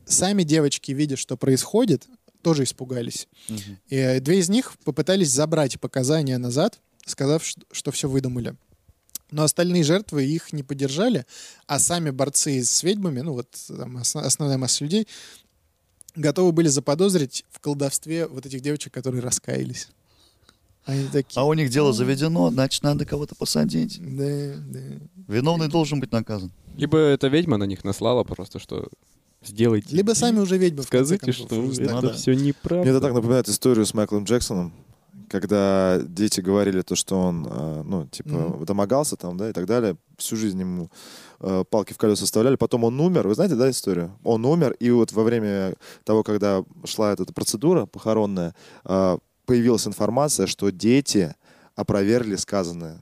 [0.05, 2.07] Сами девочки, видя, что происходит,
[2.43, 3.29] тоже испугались.
[3.49, 3.61] Мгм.
[3.89, 8.55] И э, две из них попытались забрать показания назад, сказав, ш- что все выдумали.
[9.31, 11.25] Но остальные жертвы их не поддержали,
[11.67, 15.07] а сами борцы с ведьмами, ну вот там осно- основная масса людей,
[16.17, 19.89] готовы были заподозрить в колдовстве вот этих девочек, которые раскаялись.
[20.85, 21.39] Они такие...
[21.39, 23.99] А у них дело заведено, значит, надо кого-то посадить.
[24.01, 24.81] Да, да.
[25.29, 26.51] Виновный должен быть наказан.
[26.77, 28.89] Либо эта ведьма на них наслала просто, что
[29.45, 29.95] сделайте.
[29.95, 30.83] Либо сами уже ведьмы.
[30.83, 32.13] в конце Скажите, концов, что это да.
[32.15, 32.83] все неправда.
[32.83, 34.73] Мне это так напоминает историю с Майклом Джексоном,
[35.31, 38.65] когда дети говорили то, что он, э, ну, типа, Мгм.
[38.65, 39.97] домогался там, да, и так далее.
[40.19, 40.91] Всю жизнь ему
[41.41, 42.57] э, палки в колеса вставляли.
[42.57, 43.27] Потом он умер.
[43.29, 44.11] Вы знаете, да, историю?
[44.25, 50.47] Он умер, и вот во время того, когда шла эта процедура похоронная, э, появилась информация,
[50.47, 51.35] что дети
[51.77, 52.97] опровергли сказанное.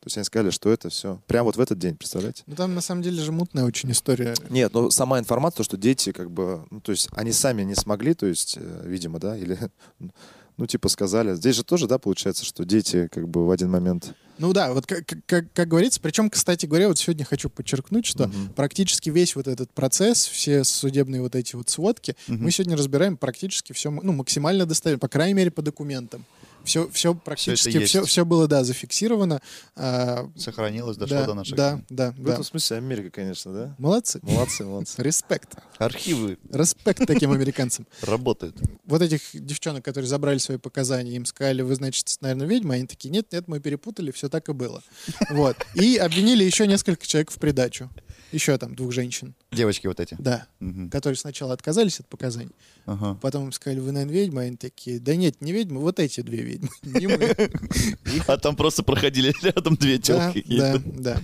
[0.00, 1.20] То есть они сказали, что это все.
[1.26, 2.42] Прямо вот в этот день, представляете?
[2.46, 4.34] Ну там на самом деле же мутная очень история.
[4.48, 7.74] Нет, ну сама информация, то, что дети как бы, ну то есть они сами не
[7.74, 9.58] смогли, то есть, видимо, да, или,
[10.56, 11.34] ну типа сказали.
[11.34, 14.14] Здесь же тоже, да, получается, что дети как бы в один момент...
[14.38, 18.26] Ну да, вот как, как, как говорится, причем, кстати говоря, вот сегодня хочу подчеркнуть, что
[18.28, 18.54] Мгм.
[18.56, 22.44] практически весь вот этот процесс, все судебные вот эти вот сводки, Мгм.
[22.44, 26.24] мы сегодня разбираем практически все, ну, максимально достоверно, по крайней мере, по документам.
[26.64, 27.88] Все, все практически, есть.
[27.88, 29.40] все, все было, да, зафиксировано.
[29.76, 31.84] А, Сохранилось, дошло да, до наших да, дней.
[31.90, 32.32] да, В да.
[32.32, 33.74] этом смысле Америка, конечно, да?
[33.78, 34.20] Молодцы.
[34.22, 35.02] Молодцы, молодцы.
[35.02, 35.54] Респект.
[35.78, 37.86] Архивы Респект таким американцам.
[38.02, 38.56] работают.
[38.84, 43.10] Вот этих девчонок, которые забрали свои показания, им сказали, вы, значит, наверное, ведьма, они такие,
[43.10, 44.82] нет, нет, мы перепутали, все так и было.
[45.30, 45.56] Вот.
[45.74, 47.88] И обвинили еще несколько человек в придачу.
[48.32, 49.34] Еще там двух женщин.
[49.50, 50.16] Девочки вот эти.
[50.18, 50.46] Да.
[50.60, 50.88] Мгм.
[50.90, 52.52] Которые сначала отказались от показаний.
[52.90, 53.16] Ага.
[53.22, 54.40] Потом им сказали, вы, наверное, ведьма.
[54.42, 56.70] Они такие, да нет, не ведьма, вот эти две ведьмы.
[56.82, 57.34] Не мы.
[58.26, 60.44] А там просто проходили рядом две телки.
[60.48, 61.22] да, да.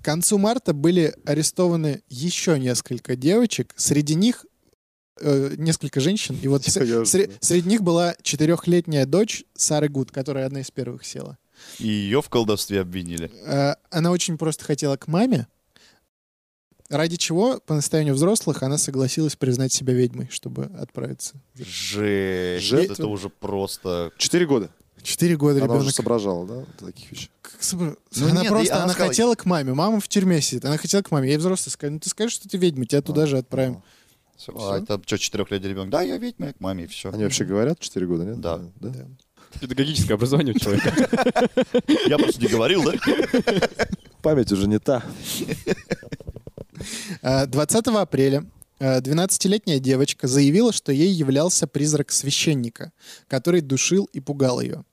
[0.00, 3.72] К концу марта были арестованы еще несколько девочек.
[3.76, 4.46] Среди них
[5.20, 6.36] э, несколько женщин.
[6.42, 11.38] И вот среди них была четырехлетняя дочь Сары Гуд, которая одна из первых села.
[11.78, 13.30] И ее в колдовстве обвинили.
[13.46, 15.46] Э, Она очень просто хотела к маме,
[16.90, 21.34] ради чего, по настоянию взрослых, она согласилась признать себя ведьмой, чтобы отправиться.
[21.56, 22.64] Жесть.
[22.64, 22.90] Жесть.
[22.92, 24.10] Это уже просто...
[24.18, 24.70] Четыре года.
[25.02, 25.94] Четыре года Она уже ребенок.
[25.94, 27.30] соображала, да, вот таких вещей.
[27.40, 29.72] Как собра- Ну она нет, просто, она она сказала- хотела к маме.
[29.72, 30.64] Мама в тюрьме сидит.
[30.64, 31.28] Она хотела к маме.
[31.28, 33.82] Ей взрослые сказали, ну ты скажешь, что ты ведьма, тебя туда же отправим.
[34.36, 34.52] Всё.
[34.52, 34.68] Всё.
[34.70, 35.90] А это что, четырехлетний ребенок?
[35.90, 37.10] Да, я ведьма, я к маме, и все.
[37.12, 38.40] Они вообще говорят четыре года, нет?
[38.40, 38.58] Да.
[38.80, 38.88] да?
[38.88, 39.06] Да.
[39.60, 40.92] Педагогическое образование у человека.
[42.08, 42.92] Я просто не говорил, да?
[44.20, 45.02] Память уже не та.
[47.22, 48.44] А, 20 апреля
[48.78, 52.92] а, 12-летняя девочка заявила, что ей являлся призрак священника,
[53.28, 54.84] который душил и пугал ее.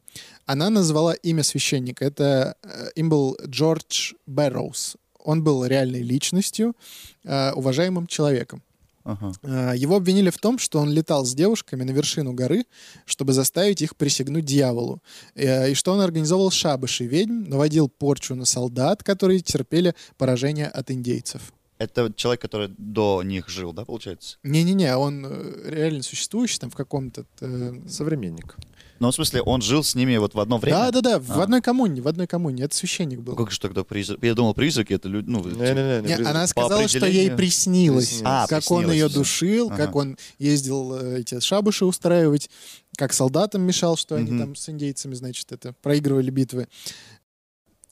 [0.46, 2.06] Она назвала имя священника.
[2.06, 4.98] Это э, им был Джордж Бэрроуз.
[5.20, 6.76] Он был реальной личностью,
[7.24, 8.62] э, уважаемым человеком.
[9.06, 9.74] Ага.
[9.74, 12.66] Его обвинили в том, что он летал с девушками на вершину горы,
[13.06, 15.02] чтобы заставить их присягнуть дьяволу.
[15.36, 20.92] Э, И что он организовал шабаши ведьм, наводил порчу на солдат, которые терпели поражение от
[20.92, 21.54] индейцев.
[21.80, 24.38] Это человек, который до них жил, да, получается?
[24.44, 27.26] Не-не-не, он э, реально существующий там в каком-то...
[27.42, 28.56] э, Современник.
[29.00, 30.78] Ну, в смысле, он жил с ними вот в одно время?
[30.78, 31.44] Да-да-да, в А.
[31.44, 32.64] одной коммуне, в одной коммуне.
[32.64, 33.34] Это священник был.
[33.34, 34.20] Ну, Как же тогда призрак?
[34.24, 36.28] Я думал, призраки это люди, ну, Не-не-не, не Не, призрак.
[36.28, 38.22] она сказала, что ей приснилось, Приснилось.
[38.24, 39.18] А, как он приснилось ее всё.
[39.18, 39.78] душил, Ага.
[39.78, 42.50] как он ездил э, эти шабыши устраивать,
[42.96, 44.40] как солдатам мешал, что они Мгм.
[44.40, 46.68] там с индейцами, значит, это проигрывали битвы.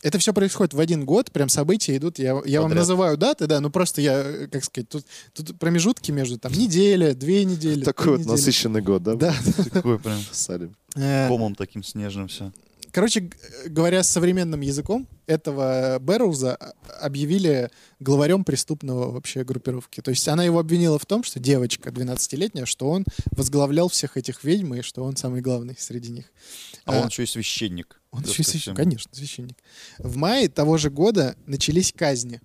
[0.04, 2.18] Это все происходит в один год, прям события идут.
[2.18, 6.12] Я, я вам называю даты, да, ну просто я, э, как сказать, тут, тут промежутки
[6.12, 7.84] между там неделя, две недели.
[7.84, 8.32] Такой вот недели.
[8.32, 9.16] насыщенный год, да?
[9.16, 9.36] Да.
[9.72, 10.76] такой прям Салим.
[10.96, 12.52] Э, комом таким снежным все.
[12.91, 13.30] Короче,
[13.67, 20.01] говоря современным языком, этого Бэрроуза а- объявили главарем преступного вообще группировки.
[20.01, 24.43] То есть она его обвинила в том, что девочка 12-летняя, что он возглавлял всех этих
[24.43, 26.25] ведьм, и что он самый главный среди них.
[26.86, 28.01] А он А, еще и священник.
[28.12, 29.58] он еще и священник, конечно, священник.
[29.97, 32.41] В мае того же года начались казни.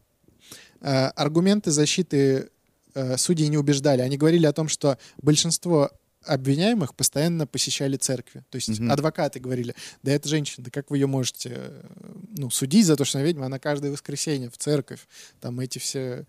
[0.80, 2.50] А, Аргументы защиты
[2.94, 4.00] э, судей не убеждали.
[4.00, 5.90] Они говорили о том, что большинство
[6.24, 8.44] обвиняемых постоянно посещали церкви.
[8.50, 8.90] То есть Мгм.
[8.90, 11.82] адвокаты говорили, да это женщина, да как вы ее можете э,
[12.36, 15.06] ну, судить за то, что она ведьма, она каждое воскресенье в церковь.
[15.40, 16.26] Там эти все...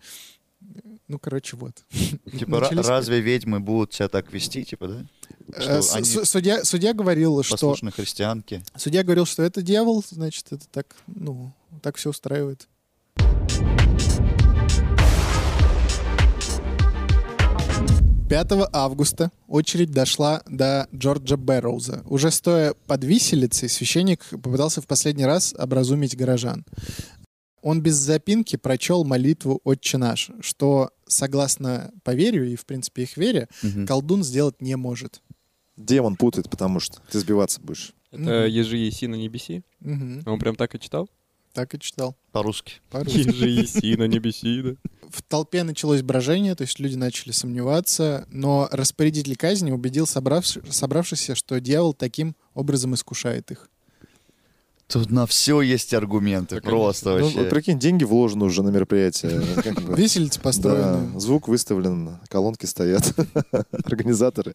[1.06, 1.84] Ну, короче, вот.
[1.90, 5.06] Типа, Начались- разве ведьмы будут себя так вести, типа, да?
[5.54, 8.62] Э, с- они Судья, судья говорил, что послушные христианки.
[8.76, 12.68] судья говорил, что это дьявол, значит, это так, ну, так все устраивает.
[18.28, 22.02] 5 августа очередь дошла до Джорджа Бэрроуза.
[22.06, 26.64] Уже стоя под виселицей, священник попытался в последний раз образумить горожан.
[27.62, 33.48] Он без запинки прочел молитву «Отче наш», что, согласно поверью и, в принципе, их вере,
[33.62, 33.86] Мгм.
[33.86, 35.22] колдун сделать не может.
[35.76, 37.94] Демон путает, потому что ты сбиваться будешь.
[38.12, 39.62] Это «Ежи еси на небеси».
[39.80, 40.22] Мгм.
[40.26, 41.08] Он прям так и читал?
[41.52, 42.14] Так и читал.
[42.32, 42.74] По-русски.
[42.90, 43.18] По-русски.
[43.18, 44.70] «Ежи еси на небеси», да.
[45.10, 51.34] В толпе началось брожение, то есть люди начали сомневаться, но распорядитель казни убедил собравши- собравшихся,
[51.34, 53.68] что дьявол таким образом искушает их.
[54.86, 56.56] Тут на все есть аргументы.
[56.56, 57.38] Да, просто Ну, вообще.
[57.40, 59.40] вот прикинь, деньги вложены уже на мероприятие.
[59.62, 61.20] Да, построена.
[61.20, 63.14] звук выставлен, колонки стоят,
[63.84, 64.54] организаторы,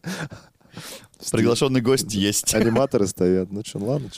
[1.30, 2.52] Приглашенный гость есть.
[2.54, 3.52] аниматоры стоят.
[3.52, 4.10] Ну что, ладно.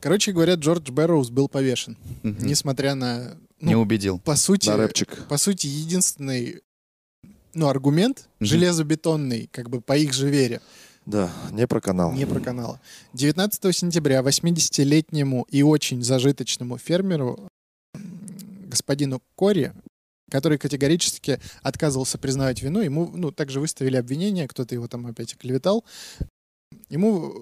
[0.00, 4.18] Короче говоря, Джордж Бэрроуз был повешен, несмотря на, ну, Не убедил.
[4.18, 5.26] по сути, На рэпчик.
[5.28, 6.62] по сути, единственный
[7.54, 8.46] ну, аргумент, Мгм.
[8.46, 10.60] железобетонный, как бы по их же вере,
[11.06, 12.12] Да, не про канал.
[12.12, 12.80] не про канала.
[13.14, 17.48] 19 сентября 80-летнему и очень зажиточному фермеру
[18.68, 19.72] господину Кори,
[20.30, 25.84] который категорически отказывался признавать вину, ему ну, также выставили обвинение, кто-то его там опять оклеветал,
[26.88, 27.32] ему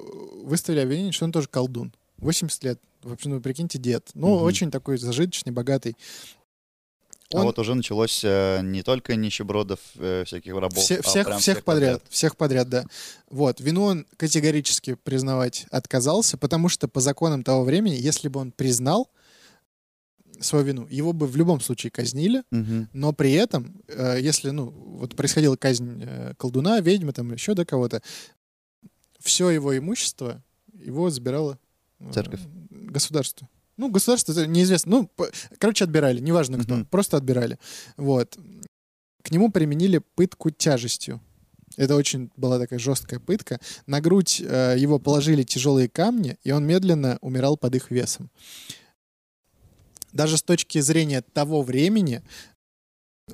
[0.44, 1.92] выставили обвинение, что он тоже колдун.
[2.18, 2.80] 80 лет.
[3.04, 4.10] Вообще, ну, прикиньте, дед.
[4.14, 4.44] Ну, Мгм.
[4.44, 5.96] очень такой зажиточный, богатый.
[7.32, 11.26] А Он- вот уже началось э, не только нищебродов, э, всяких рабов, Все- а всех,
[11.26, 12.84] прям всех подряд, всех подряд, да.
[13.30, 13.60] Вот.
[13.60, 19.10] Вину он категорически признавать отказался, потому что по законам того времени, если бы он признал
[20.40, 22.88] свою вину, его бы в любом случае казнили, Мгм.
[22.92, 27.64] но при этом, э, если, ну, вот происходила казнь э, колдуна, ведьмы, там, еще до
[27.64, 28.02] кого-то,
[29.20, 30.42] все его имущество
[30.74, 31.58] его забирало
[32.00, 32.40] э, Церковь.
[32.94, 33.48] Государство.
[33.76, 34.90] Ну, государство, это неизвестно.
[34.90, 36.86] Ну, по- короче, отбирали, неважно кто, Мгм.
[36.86, 37.58] просто отбирали.
[37.96, 38.38] Вот.
[39.22, 41.20] К нему применили пытку тяжестью.
[41.76, 43.58] Это очень была такая жесткая пытка.
[43.86, 48.30] На грудь э, его положили тяжелые камни, и он медленно умирал под их весом.
[50.12, 52.22] Даже с точки зрения того времени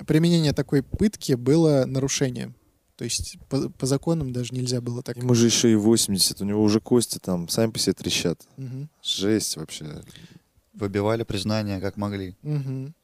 [0.07, 2.55] применение такой пытки было нарушением.
[3.00, 5.16] То есть по, по законам даже нельзя было так.
[5.16, 8.46] Ему же еще и 80, у него уже кости там сами по себе трещат.
[8.58, 8.90] Мгм.
[9.02, 10.02] Жесть вообще.
[10.74, 12.36] Выбивали признание как могли.
[12.42, 12.94] Мгм.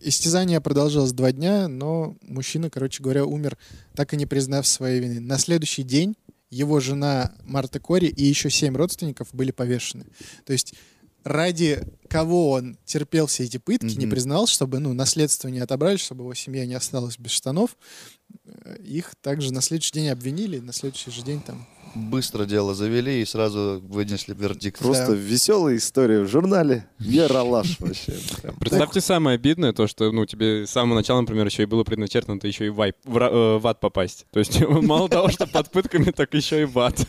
[0.00, 3.56] Истязание продолжалось два дня, но мужчина, короче говоря, умер,
[3.94, 5.20] так и не признав своей вины.
[5.20, 6.16] На следующий день
[6.50, 10.06] его жена Марта Кори и еще семь родственников были повешены.
[10.44, 10.74] То есть
[11.22, 14.10] ради кого он терпел все эти пытки, не Мгм.
[14.10, 17.76] признал, чтобы ну, наследство не отобрали, чтобы его семья не осталась без штанов,
[18.64, 23.22] э, их также на следующий день обвинили, на следующий же день там Быстро дело завели
[23.22, 24.80] и сразу вынесли вердикт.
[24.80, 25.14] Просто Да.
[25.14, 28.12] веселая история в журнале Ералаш вообще.
[28.60, 32.38] Представьте самое обидное, то, что, ну, тебе с самого начала, например, еще и было предначертано,
[32.42, 34.26] еще и в, ай- в ра- э, в ад попасть.
[34.30, 37.02] То есть мало того, что под пытками, так еще и в ад.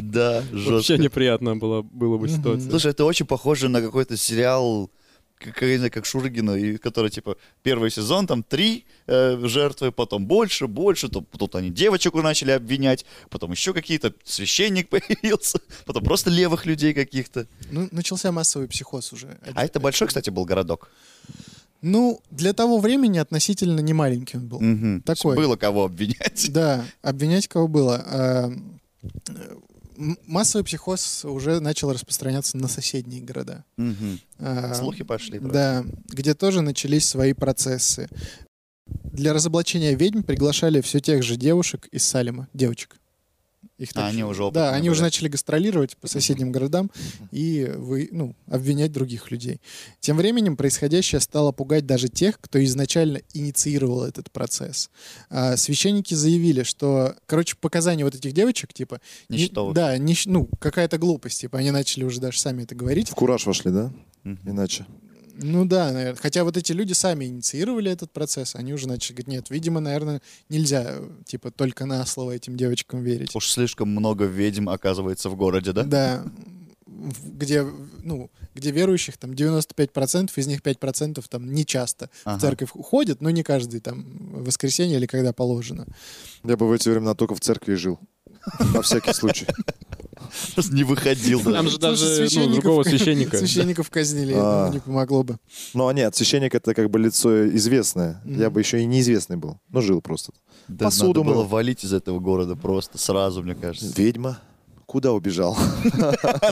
[0.00, 0.72] Да, жестко.
[0.74, 2.70] Вообще неприятно было, было бы ситуация.
[2.70, 4.90] Слушай, это очень похоже на какой-то сериал,
[5.38, 9.92] как, я не знаю, как Шургина, и который, типа, первый сезон, там, три э, жертвы,
[9.92, 16.04] потом больше, больше, то, тут они девочек начали обвинять, потом еще какие-то, священник появился, потом
[16.04, 17.46] просто левых людей каких-то.
[17.70, 19.38] ну, начался массовый психоз уже.
[19.54, 20.90] А это большой, кстати, был городок.
[21.80, 24.60] Ну, для того времени относительно не маленький он был.
[24.60, 25.36] Есть Такой.
[25.36, 26.50] Было кого обвинять.
[26.50, 28.52] Да, обвинять кого было.
[30.26, 33.64] Массовый психоз уже начал распространяться на соседние города.
[33.76, 34.20] Мгм.
[34.38, 35.40] А, Слухи пошли.
[35.40, 35.52] просто.
[35.52, 38.08] Да, где тоже начались свои процессы.
[38.86, 42.96] Для разоблачения ведьм приглашали все тех же девушек из Салема, девочек.
[43.78, 45.06] Их А они уже Да, они уже были.
[45.06, 46.90] начали гастролировать по соседним городам
[47.30, 49.60] и вы, ну, обвинять других людей.
[50.00, 54.90] Тем временем происходящее стало пугать даже тех, кто изначально инициировал этот процесс.
[55.30, 59.00] А, священники заявили, что, короче, показания вот этих девочек, типа...
[59.28, 61.40] не- да, нищ- ну, какая-то глупость.
[61.40, 63.10] Типа, они начали уже даже сами это говорить.
[63.10, 63.92] В кураж вошли, да?
[64.44, 64.86] Иначе.
[65.40, 66.20] Ну да, наверное.
[66.20, 70.20] Хотя вот эти люди сами инициировали этот процесс, они уже начали говорить, нет, видимо, наверное,
[70.48, 70.96] нельзя,
[71.26, 73.34] типа, только на слово этим девочкам верить.
[73.36, 75.84] Уж слишком много ведьм оказывается в городе, да?
[75.84, 76.24] Да.
[76.86, 77.62] В- Где,
[78.02, 82.40] ну, где верующих там 95%, из них 5% там не часто в Ага.
[82.40, 85.86] церковь ходят, но не каждый там в воскресенье или когда положено.
[86.42, 88.00] Я бы в эти времена только в церкви жил.
[88.74, 89.46] На всякий случай.
[90.70, 91.40] Не выходил.
[91.42, 91.70] Там даже.
[91.70, 93.38] же даже ну, священников- другого священника.
[93.38, 94.54] Священников казнили, я А.
[94.56, 95.38] думаю, не помогло бы.
[95.74, 98.20] Ну, а нет, священник это как бы лицо известное.
[98.24, 99.58] Я бы еще и неизвестный был.
[99.70, 100.32] Ну, жил просто.
[100.68, 103.92] Да Посуду надо было валить из этого города просто сразу, мне кажется.
[104.00, 104.38] Ведьма.
[104.86, 105.54] Куда убежал?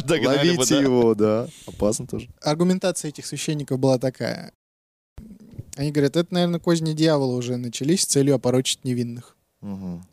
[0.09, 1.49] Ловите его, да.
[1.67, 2.29] Опасно тоже.
[2.43, 4.53] аргументация этих священников была такая.
[5.77, 9.37] Они говорят, это, наверное, козни дьявола уже начались с целью опорочить невинных.
[9.61, 10.07] Мгм.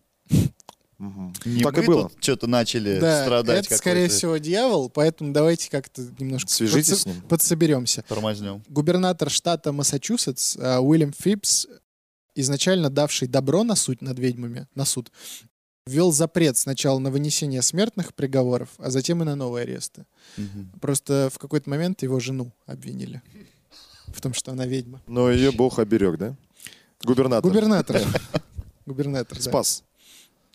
[1.04, 1.34] Мгм.
[1.46, 2.10] Не Так мы и было.
[2.10, 3.66] тут что-то начали Да, страдать.
[3.66, 7.22] это, скорее всего, дьявол, поэтому давайте как-то немножко Свяжитесь подсо- с ним.
[7.24, 8.04] подсоберемся.
[8.08, 8.64] Тормознем.
[8.70, 11.68] Губернатор штата Массачусетс э, Уильям Фипс,
[12.36, 15.12] изначально давший добро на суд над ведьмами, на суд,
[15.86, 20.06] ввел запрет сначала на вынесение смертных приговоров, а затем и на новые аресты.
[20.38, 20.72] Мгм.
[20.80, 23.22] Просто в какой-то момент его жену обвинили
[24.08, 25.02] в том, что она ведьма.
[25.08, 26.36] Но ее Бог оберег, да?
[27.04, 27.52] Губернатор.
[27.52, 28.02] Губернатор.
[28.86, 29.44] Губернатор, да.
[29.44, 29.84] Спас.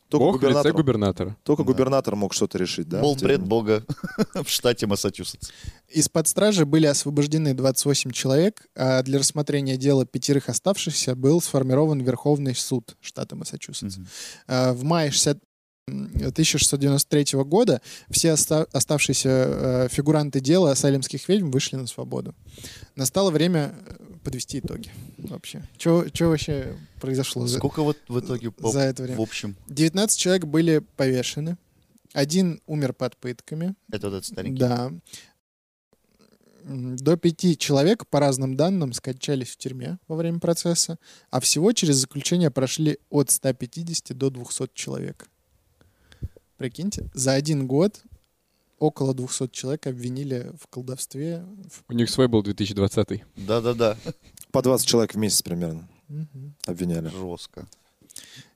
[0.09, 1.37] Только Бог в лице губернатор, губернатора.
[1.43, 1.67] только Да.
[1.67, 3.01] губернатор мог что-то решить, да?
[3.01, 3.85] Был Типа, бред бога
[4.35, 5.51] в штате Массачусетс.
[5.89, 12.55] Из-под стражи были освобождены 28 человек, а для рассмотрения дела пятерых оставшихся был сформирован Верховный
[12.55, 13.99] суд штата Массачусетс.
[14.47, 15.39] А, В мае 60
[15.89, 22.35] м, 1693 года все оста- оставшиеся э, фигуранты дела салемских ведьм вышли на свободу.
[22.97, 23.95] Настало время э,
[24.29, 25.63] подвести итоги вообще.
[25.79, 29.23] Что вообще произошло за, Сколько вот в итоге по- за это в время?
[29.23, 29.57] общем?
[29.69, 31.57] 19 человек были повешены.
[32.13, 33.75] Один умер под пытками.
[33.91, 34.59] Это вот этот старенький.
[34.59, 34.93] Да.
[36.65, 40.99] До пяти человек, по разным данным, скончались в тюрьме во время процесса,
[41.31, 45.27] а всего через заключение прошли от 150 до 200 человек.
[46.59, 48.03] Прикиньте, за один год
[48.79, 51.45] около 200 человек обвинили в колдовстве.
[51.71, 53.25] В- У них свой был 2020.
[53.37, 53.97] Да-да-да.
[54.53, 55.89] По 20 человек в месяц примерно
[56.67, 57.09] обвиняли.
[57.11, 57.67] Жестко.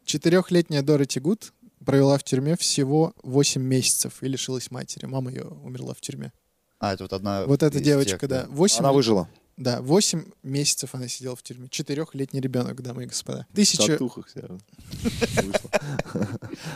[0.04, 1.52] Четырехлетняя Дороти Гуд
[1.84, 5.06] провела в тюрьме всего 8 месяцев и лишилась матери.
[5.06, 6.32] Мама ее умерла в тюрьме.
[6.78, 8.46] А, это вот одна Вот эта девочка, тех, да.
[8.48, 9.28] 8 Она выжила.
[9.56, 11.68] Да, 8 месяцев она сидела в тюрьме.
[11.68, 13.46] Четырехлетний ребенок, дамы и господа.
[13.54, 13.98] Тысяча...
[14.00, 14.58] Вышла.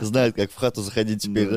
[0.01, 1.49] Знает, как в хату заходить теперь.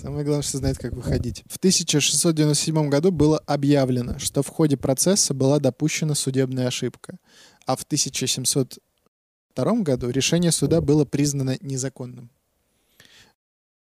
[0.00, 1.42] Самое главное, что знает, как выходить.
[1.48, 7.18] В 1697 году было объявлено, что в ходе процесса была допущена судебная ошибка.
[7.66, 12.30] А в 1702 году решение суда было признано незаконным.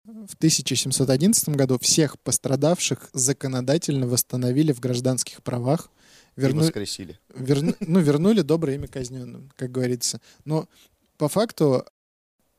[0.05, 5.91] В 1711 году всех пострадавших законодательно восстановили в гражданских правах,
[6.37, 7.19] И верну- воскресили.
[7.31, 10.21] верну- ну, вернули доброе имя казненным, как говорится.
[10.45, 10.69] Но
[11.17, 11.87] по факту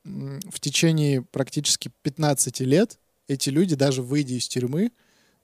[0.06, 4.92] в течение практически 15 лет эти люди, даже выйдя из тюрьмы,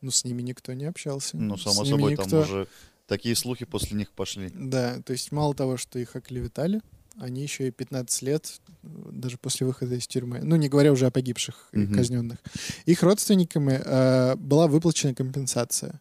[0.01, 1.37] ну, с ними никто не общался.
[1.37, 2.67] Ну, само собой, там никто- уже
[3.07, 4.49] такие слухи после них пошли.
[4.53, 6.81] Да, то есть мало того, что их оклеветали,
[7.17, 11.05] они еще и 15 лет, э, даже после выхода из тюрьмы, ну, не говоря уже
[11.07, 11.95] о погибших и Мгм.
[11.95, 12.37] казненных,
[12.85, 15.99] их родственникам э, была выплачена компенсация.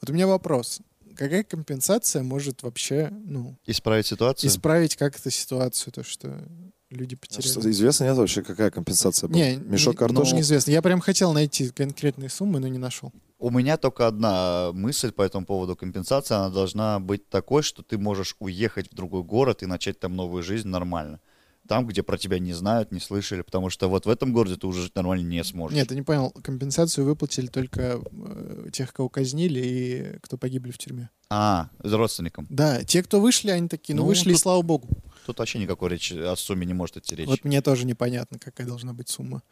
[0.00, 0.80] Вот у меня вопрос.
[1.16, 4.48] Какая компенсация может вообще, ну, Исправить ситуацию?
[4.50, 6.44] исправить как-то ситуацию, то, что
[6.90, 7.50] люди потеряли.
[7.50, 9.38] Что, известно нет вообще, какая компенсация была?
[9.40, 10.30] Не, Мешок не- картошки?
[10.32, 10.70] ну, неизвестно.
[10.70, 13.12] Я прям хотел найти конкретные суммы, но не нашел.
[13.38, 16.34] У меня только одна мысль по этому поводу компенсации.
[16.34, 20.42] Она должна быть такой, что ты можешь уехать в другой город и начать там новую
[20.42, 21.20] жизнь нормально.
[21.68, 24.66] Там, где про тебя не знают, не слышали, потому что вот в этом городе ты
[24.66, 25.76] уже жить нормально не сможешь.
[25.76, 26.30] Нет, ты не понял.
[26.42, 31.10] Компенсацию выплатили только э, тех, кого казнили и кто погибли в тюрьме.
[31.28, 32.46] А, с родственником.
[32.48, 34.88] Да, те, кто вышли, они такие, ну, Ну, вышли, и тут- слава богу.
[35.26, 37.28] Тут вообще никакой речи о сумме не может идти речь.
[37.28, 39.42] Вот мне тоже непонятно, какая должна быть сумма.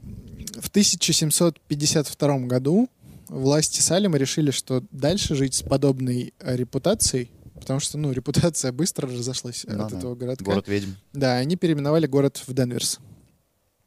[0.00, 2.88] В 1752 году
[3.28, 9.08] власти Салема решили, что дальше жить с подобной э, репутацией, потому что, ну, репутация быстро
[9.08, 9.98] разошлась Да, от да.
[9.98, 10.44] этого городка.
[10.44, 10.92] Город ведьм.
[11.12, 12.98] Да, они переименовали город в Денверс.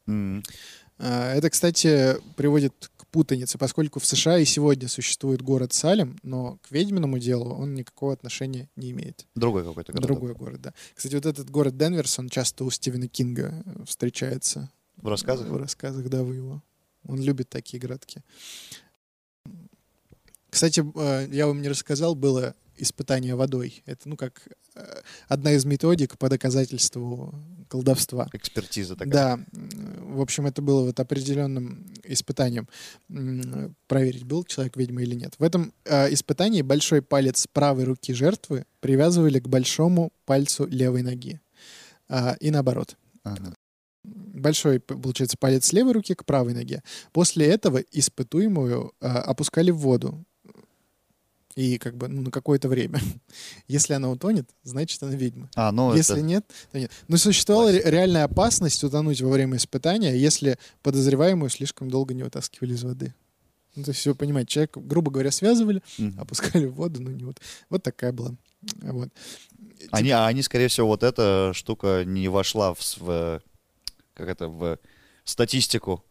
[0.07, 6.57] А, Это, кстати, приводит к путанице, поскольку в США и сегодня существует город Салем, но
[6.61, 9.25] к ведьминому делу он никакого отношения не имеет.
[9.35, 10.07] Другой какой-то город.
[10.07, 10.73] Другой город, да.
[10.95, 14.71] Кстати, вот этот город Денверс, он часто у Стивена Кинга э, встречается.
[14.97, 15.47] В рассказах?
[15.47, 16.63] В рассказах, да, вы его.
[17.05, 18.21] Он любит такие городки.
[20.49, 23.83] Кстати, э, я вам не рассказал, было испытание водой.
[23.85, 27.33] Это, ну, как э, одна из методик по доказательству
[27.67, 28.29] колдовства.
[28.33, 29.13] Экспертиза такая.
[29.13, 32.67] Да, в общем, это было вот определенным испытанием.
[33.87, 35.35] Проверить, был человек ведьма или нет.
[35.37, 41.39] В этом э, испытании большой палец правой руки жертвы привязывали к большому пальцу левой ноги.
[42.09, 42.97] А, И наоборот.
[43.23, 43.55] Ага.
[44.03, 46.83] Большой, получается, палец левой руки к правой ноге.
[47.13, 50.25] После этого испытуемую а, опускали в воду.
[51.55, 52.99] И как бы ну, на какое-то время.
[53.67, 55.49] Если она утонет, значит, она ведьма.
[55.55, 56.23] А, ну Если это...
[56.23, 56.91] нет, то нет.
[57.07, 57.89] Но существовала Классика.
[57.89, 63.13] реальная опасность утонуть во время испытания, если подозреваемую слишком долго не вытаскивали из воды.
[63.75, 66.19] Ну, то есть, вы понимаете, человека, грубо говоря, связывали, Мгм.
[66.19, 67.39] опускали в воду, ну не вот.
[67.69, 68.35] Вот такая была.
[68.81, 69.09] Вот.
[69.91, 73.41] Они, а они, скорее всего, вот эта штука не вошла в, в,
[74.13, 74.77] как это, в
[75.23, 76.03] статистику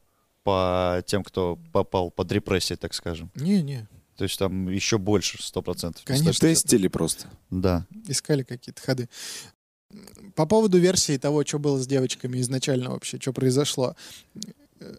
[0.43, 3.31] по тем, кто попал под репрессии, так скажем.
[3.37, 3.89] Не-не,
[4.23, 6.05] То есть там еще больше, сто процентов.
[6.05, 6.33] Конечно.
[6.33, 7.27] Тестили просто.
[7.51, 7.89] Да.
[8.07, 9.09] искали какие-то ходы.
[10.37, 13.97] По поводу версии того, что было с девочками изначально вообще, что произошло.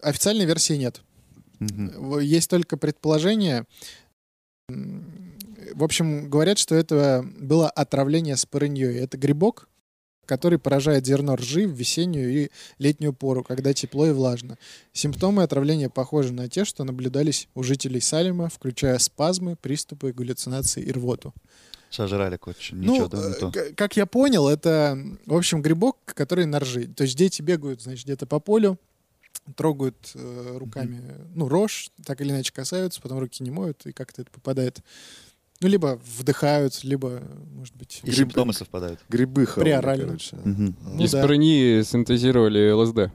[0.01, 1.01] Официальной версии нет.
[1.61, 3.63] В- Есть только предположение.
[4.67, 8.93] В общем, говорят, что это было отравление спорыньей.
[8.97, 9.69] Это грибок,
[10.33, 14.57] который поражает зерно ржи в весеннюю и летнюю пору, когда тепло и влажно.
[14.91, 20.91] Симптомы отравления похожи на те, что наблюдались у жителей Салема, включая спазмы, приступы, галлюцинации и
[20.91, 21.35] рвоту.
[21.91, 22.39] Сожрали
[22.71, 23.75] Ну, ничего, да, не э, то.
[23.75, 26.87] как я понял, это, в общем, грибок, который на ржи.
[26.87, 28.79] То есть дети бегают, значит, где-то по полю,
[29.55, 30.99] трогают э, руками,
[31.35, 34.79] ну, рожь, так или иначе касаются, потом руки не моют, и как-то это попадает.
[35.63, 37.21] Ну, либо вдыхают, либо,
[37.53, 38.01] может быть...
[38.03, 38.99] И симптомы совпадают.
[39.09, 40.05] Грибы хавали, Приорально.
[40.05, 40.35] короче.
[40.43, 40.75] Мгм.
[40.81, 41.21] Ну Из да.
[41.21, 43.11] парни синтезировали ЛСД.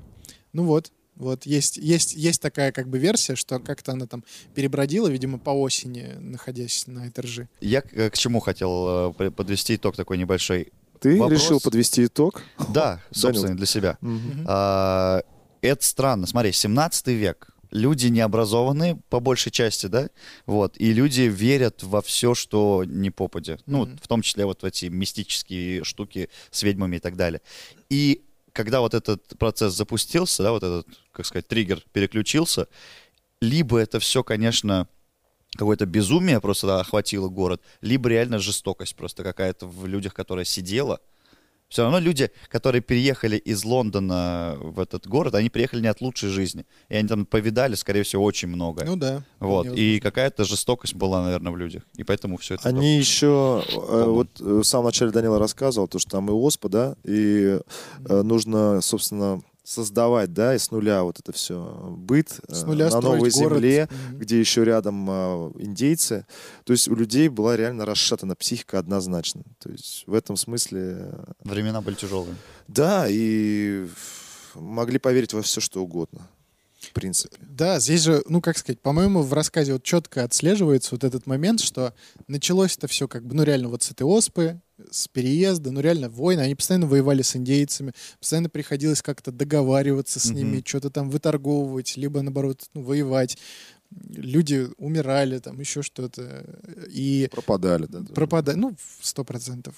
[0.55, 4.25] Ну вот, вот есть, есть, есть такая как бы версия, что как-то она там
[4.55, 7.49] перебродила, видимо, по осени, находясь на этой ржи.
[7.61, 10.73] Я к, к чему хотел э, подвести итог такой небольшой.
[11.01, 12.43] Ты Вопрос- решил подвести итог?
[12.73, 13.99] Да, собственно, для себя.
[14.47, 15.23] А,
[15.61, 16.27] это странно.
[16.27, 17.51] Смотри, 17 век.
[17.71, 20.09] Люди необразованные, по большей части, да?
[20.47, 20.77] Вот.
[20.79, 23.59] И люди верят во все, что не попадя.
[23.67, 23.99] Ну, Мгм.
[24.03, 27.41] в том числе вот в эти мистические штуки с ведьмами и так далее.
[27.91, 32.67] И когда вот этот процесс запустился, да, вот этот, как сказать, триггер переключился,
[33.41, 34.89] либо это все, конечно,
[35.57, 41.01] какое-то безумие просто охватило город, либо реально жестокость просто какая-то в людях, которая сидела.
[41.69, 46.31] Все равно люди, которые переехали из Лондона в этот город, они приехали не от лучшей
[46.31, 46.65] жизни.
[46.89, 48.87] И они там повидали, скорее всего, очень многое.
[48.87, 49.23] Ну да.
[49.39, 49.67] вот.
[49.67, 51.83] И какая-то жестокость была, наверное, в людях.
[51.97, 52.69] И поэтому все это...
[52.69, 56.69] Они еще, э, вот э, в самом начале Данила рассказывал, то, что там и ОСПА,
[56.69, 57.59] да, и
[58.09, 62.89] э, нужно, собственно, создавать, да, и с нуля вот это все быт э, С нуля
[62.91, 63.35] на новой город.
[63.59, 64.19] земле, Мгм.
[64.19, 66.27] где еще рядом э, индейцы.
[66.65, 69.43] То есть у людей была реально расшатана психика однозначно.
[69.59, 72.35] То есть в этом смысле, э, Времена были тяжелые.
[72.67, 73.87] да, и
[74.55, 76.29] могли поверить во все, что угодно.
[76.91, 77.37] В принципе.
[77.41, 81.61] Да, здесь же, ну, как сказать, по-моему, в рассказе вот четко отслеживается вот этот момент,
[81.61, 81.95] что
[82.27, 84.61] началось это все как бы, ну, реально вот с этой оспы,
[84.91, 90.31] с переезда, ну, реально войны, они постоянно воевали с индейцами, постоянно приходилось как-то договариваться с
[90.31, 93.39] ними, что-то там выторговывать, либо, наоборот, ну, воевать.
[94.11, 96.45] Люди умирали, там, еще что-то.
[96.91, 98.01] И Пропадали, да.
[98.01, 98.13] тоже.
[98.13, 99.75] пропадать, ну, сто процентов.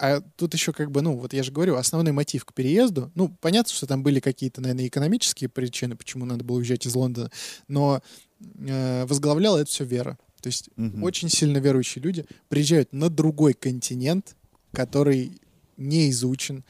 [0.00, 3.36] А тут еще как бы, ну, вот я же говорю, основной мотив к переезду, ну,
[3.40, 7.30] понятно, что там были какие-то, наверное, экономические причины, почему надо было уезжать из Лондона,
[7.66, 8.00] но
[8.40, 10.16] э, возглавляла это все вера.
[10.40, 11.02] То есть Мгм.
[11.02, 14.36] очень сильно верующие люди приезжают на другой континент,
[14.72, 15.40] который
[15.76, 16.64] не изучен.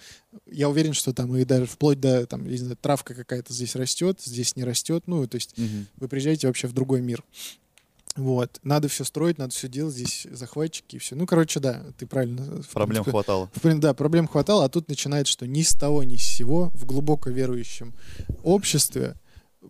[0.46, 4.20] Я уверен, что там и даже вплоть до, там, не знаю, травка какая-то здесь растет,
[4.24, 5.04] здесь не растет.
[5.06, 5.86] Ну, то есть Мгм.
[5.96, 7.22] вы приезжаете вообще в другой мир.
[8.18, 8.58] Вот.
[8.64, 11.14] Надо все строить, надо все делать, здесь захватчики и все.
[11.14, 12.62] Ну, короче, да, ты правильно.
[12.62, 13.50] в Проблем принципе, хватало.
[13.54, 16.84] в Да, проблем хватало, а тут начинает, что ни с того, ни с сего в
[16.84, 17.94] глубоко верующем
[18.42, 19.14] обществе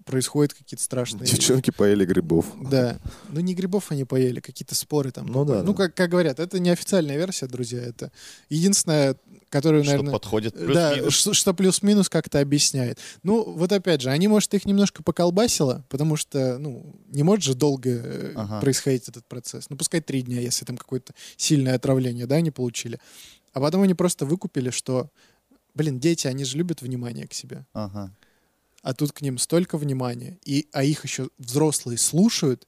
[0.05, 1.27] происходят какие-то страшные...
[1.27, 2.47] Девчонки поели грибов.
[2.71, 2.99] Да.
[3.31, 5.27] Ну, не грибов они поели, какие-то споры там.
[5.27, 5.85] Ну да, Ну, да.
[5.85, 7.81] как, как говорят, это не официальная версия, друзья.
[7.83, 8.13] Это
[8.51, 9.17] единственная,
[9.49, 10.13] которую, Что наверное...
[10.13, 11.15] подходит Да, плюс-минус.
[11.15, 12.99] что, что плюс-минус как-то объясняет.
[13.23, 17.55] Ну, вот опять же, они, может, их немножко поколбасило, потому что, ну, не может же
[17.55, 18.61] долго э, Ага.
[18.61, 19.71] происходить этот процесс.
[19.71, 22.99] Ну, пускай три дня, если там какое-то сильное отравление, да, они получили.
[23.55, 25.11] А потом они просто выкупили, что,
[25.75, 27.65] блин, дети, они же любят внимание к себе.
[27.73, 28.13] Ага.
[28.83, 32.67] А тут к ним столько внимания, и, а их еще взрослые слушают,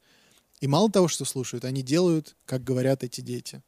[0.60, 3.62] и мало того, что слушают, они делают, как говорят эти дети.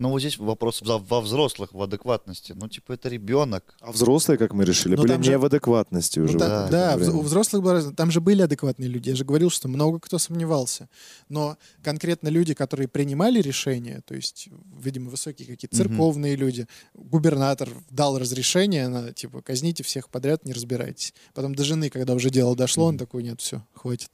[0.00, 2.52] Ну, вот здесь вопрос во, взрослых, в адекватности.
[2.52, 3.76] Ну, типа, это ребенок.
[3.80, 6.36] А взрослые, как мы решили, Ну, были же- не в адекватности Ну уже.
[6.36, 7.12] да, в да, вз- время.
[7.14, 7.94] у взрослых было разное.
[7.94, 9.10] Там же были адекватные люди.
[9.10, 10.88] Я же говорил, что много кто сомневался.
[11.28, 14.48] Но конкретно люди, которые принимали решения, то есть,
[14.82, 21.14] видимо, высокие какие-то церковные люди, губернатор дал разрешение на, типа, казните всех подряд, не разбирайтесь.
[21.34, 22.98] Потом до жены, когда уже дело дошло, он Мгм.
[22.98, 24.10] такой, нет, все, хватит.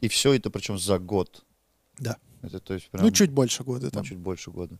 [0.00, 1.42] И все это причем за год.
[1.98, 2.18] Да.
[2.46, 4.04] Это, то есть, прям, Ну, чуть больше года ну, там.
[4.04, 4.78] чуть больше года.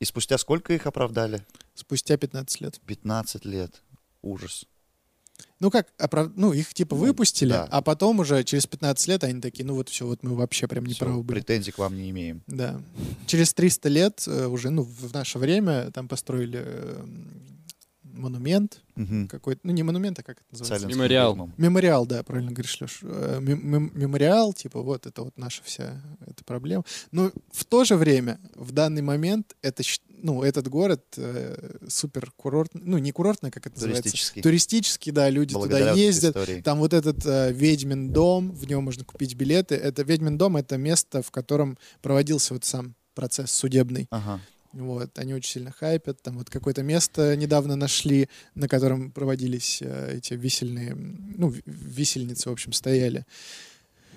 [0.00, 1.42] И спустя сколько их оправдали?
[1.74, 2.80] Спустя 15 лет.
[2.86, 3.82] 15 лет.
[4.22, 4.64] Ужас.
[5.60, 7.66] Ну как, оправ- ну их типа Ну, выпустили, да.
[7.70, 10.84] а потом уже через 15 лет они такие, ну вот все, вот мы вообще прям
[10.86, 11.40] не Всё, правы были.
[11.40, 12.42] Претензий к вам не имеем.
[12.46, 12.80] Да.
[13.26, 17.04] Через 300 лет э, уже, ну, в наше время там построили э,
[18.14, 19.28] монумент Мгм.
[19.28, 20.74] какой-то, ну, не монумент, а как это называется?
[20.74, 21.50] Социальным Мемориал.
[21.56, 23.00] Мемориал, да, правильно говоришь, Леш.
[23.02, 26.84] Э, мем- мем- Мемориал, типа, вот это вот наша вся эта проблема.
[27.10, 32.82] Но в то же время, в данный момент, это, ну, этот город э, супер курортный,
[32.84, 34.02] ну, не курортный, как это называется?
[34.04, 34.42] Туристический.
[34.42, 36.36] Туристический, да, люди Благодаря туда ездят.
[36.36, 36.60] истории.
[36.62, 39.74] Там вот этот э, ведьмин дом, в нем можно купить билеты.
[39.74, 44.06] Это ведьмин дом, это место, в котором проводился вот сам процесс судебный.
[44.10, 44.40] Ага.
[44.74, 46.20] Вот, они очень сильно хайпят.
[46.22, 52.48] Там вот какое-то место недавно нашли, на котором проводились э, эти висельные, м, ну, висельницы,
[52.48, 53.24] в общем, стояли.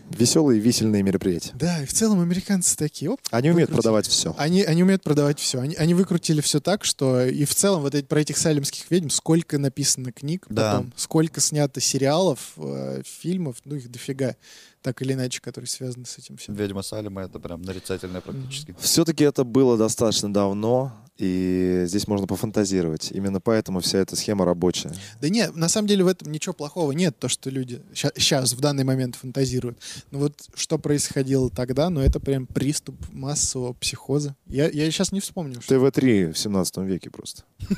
[0.10, 1.52] Веселые висельные мероприятия.
[1.56, 3.82] Да, и в целом американцы такие, оп, Они умеют Выкрутили.
[3.82, 4.34] продавать все.
[4.38, 5.60] Они, они умеют продавать все.
[5.60, 9.10] Они, они выкрутили все так, что и в целом вот эти, про этих салемских ведьм
[9.10, 10.72] сколько написано книг Да.
[10.74, 14.36] потом, сколько снято сериалов, э, фильмов, ну их дофига,
[14.82, 16.56] так или иначе, которые связаны с этим всем.
[16.56, 18.76] Ведьма Салема это прям нарицательное практически.
[18.80, 23.12] Все-таки это было достаточно давно, и здесь можно пофантазировать.
[23.12, 24.94] Именно поэтому вся эта схема рабочая.
[25.22, 28.60] Да нет, на самом деле в этом ничего плохого нет, то, что люди сейчас, в
[28.60, 29.80] данный момент фантазируют.
[30.12, 34.36] Но вот что происходило тогда, ну это прям приступ массового психоза.
[34.48, 35.62] Я, я сейчас не вспомню.
[35.62, 35.76] Что...
[35.76, 37.44] ТВ-3 в 17 веке просто.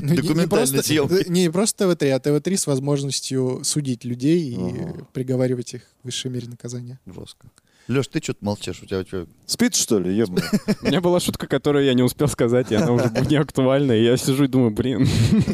[0.00, 1.28] Ну, просто- съемки.
[1.28, 6.48] Не просто ТВ-3, а ТВ-3 с возможностью судить людей и приговаривать их к высшей мере
[6.48, 7.00] наказания.
[7.06, 7.50] Жестко.
[7.88, 8.80] Леш, ты что-то молчишь?
[8.82, 10.14] У тебя, у тебя- Спит, что ли?
[10.14, 10.42] Ебаный.
[10.82, 13.92] У меня была шутка, которую я не успел сказать, и она уже не актуальна.
[13.92, 15.06] И я сижу и думаю, блин,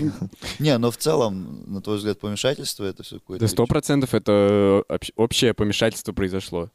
[0.58, 3.44] Не, но в целом, на твой взгляд, помешательство это все какое-то...
[3.44, 6.70] да сто процентов это общ- общее помешательство произошло.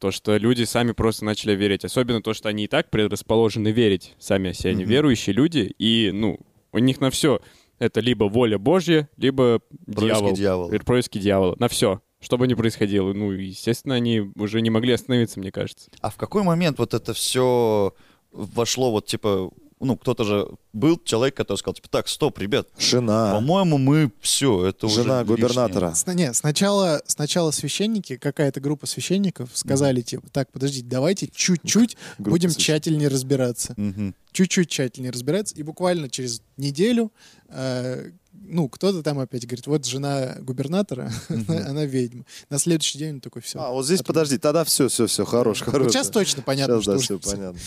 [0.00, 1.84] То, что люди сами просто начали верить.
[1.84, 4.14] Особенно то, что они и так предрасположены верить.
[4.18, 5.72] Сами все они верующие люди.
[5.78, 6.38] И, ну,
[6.72, 7.40] у них на все
[7.78, 10.34] это либо воля Божья, либо Происки дьявол.
[10.36, 10.78] дьявола.
[10.84, 11.56] Происки дьявола.
[11.58, 12.00] На все.
[12.24, 13.12] Что бы ни происходило.
[13.12, 15.90] Ну, естественно, они уже не могли остановиться, мне кажется.
[16.00, 17.94] А в какой момент вот это все
[18.32, 19.50] вошло, вот типа,
[19.80, 23.34] ну, кто-то же был человек, который сказал, типа, так, стоп, ребят, Жена.
[23.34, 25.36] по-моему, мы все, это уже Жена лишнее».
[25.36, 25.92] губернатора.
[25.94, 32.30] Сна- Не, сначала, сначала священники, какая-то группа священников сказали, типа, так, подождите, давайте чуть-чуть Группа
[32.30, 33.74] будем тщательнее разбираться.
[33.76, 34.14] Мгм.
[34.32, 35.54] Чуть-чуть тщательнее разбираться.
[35.56, 37.12] И буквально через неделю,
[37.48, 38.12] э,
[38.46, 42.24] ну, кто-то там опять говорит, вот жена губернатора, она, она ведьма.
[42.50, 43.58] На следующий день он такой, все.
[43.60, 45.92] А, вот здесь, подожди, тогда все, все, все, хорош, хорош.
[45.92, 47.60] сейчас точно понятно, Сейчас, что да, уже все понятно.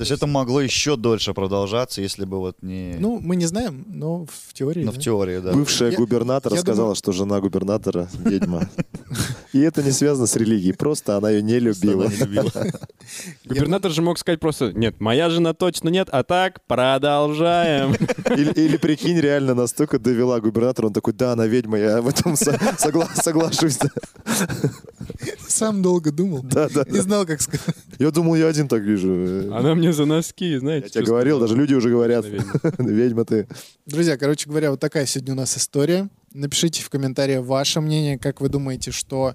[0.00, 2.96] То есть это могло еще дольше продолжаться, если бы вот не...
[2.98, 4.82] Ну, мы не знаем, но в теории.
[4.82, 4.98] в да.
[4.98, 5.52] теории, да.
[5.52, 8.66] Бывшая Я- губернатора я сказала, думаю- что жена губернатора ведьма.
[9.52, 12.06] И это не связано с религией, просто она ее не любила.
[12.06, 12.50] Она не любила.
[13.44, 17.92] Губернатор же мог сказать просто, нет, моя жена точно нет, а так продолжаем.
[18.36, 22.36] Или, или прикинь, реально настолько довела губернатора, он такой, да, она ведьма, я в этом
[22.36, 23.78] со- согла- соглашусь.
[25.46, 26.42] Сам долго думал.
[26.44, 27.66] Не знал, как сказать.
[27.98, 29.52] Я думал, я один так вижу.
[29.54, 30.86] Она мне за носки, знаете.
[30.86, 32.24] Я тебе говорил, даже люди уже говорят,
[32.78, 33.24] Ведьма.
[33.24, 33.46] ты.
[33.86, 36.08] Друзья, короче говоря, вот такая сегодня у нас история.
[36.32, 39.34] Напишите в комментариях ваше мнение, как вы думаете, что,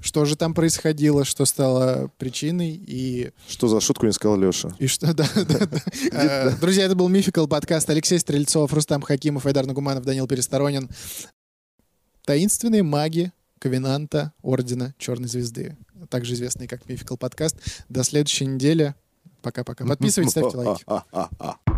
[0.00, 4.74] что же там происходило, что стало причиной и, Что за шутку не сказал Леша?
[4.78, 5.14] и что...
[5.14, 5.80] Да, да, да.
[6.12, 7.88] Э, Друзья, это был Мификал подкаст.
[7.90, 10.88] Алексей Стрельцов, Рустам Хакимов, Айдар Нагуманов, Данил Пересторонин.
[12.24, 15.76] Таинственные маги Ковенанта Ордена Черной Звезды.
[16.10, 17.56] Также известный как Мификал подкаст.
[17.88, 18.94] До следующей недели.
[19.46, 19.86] Пока-пока.
[19.86, 20.82] Подписывайтесь, ставьте лайки.
[20.88, 21.75] А-а-а-а.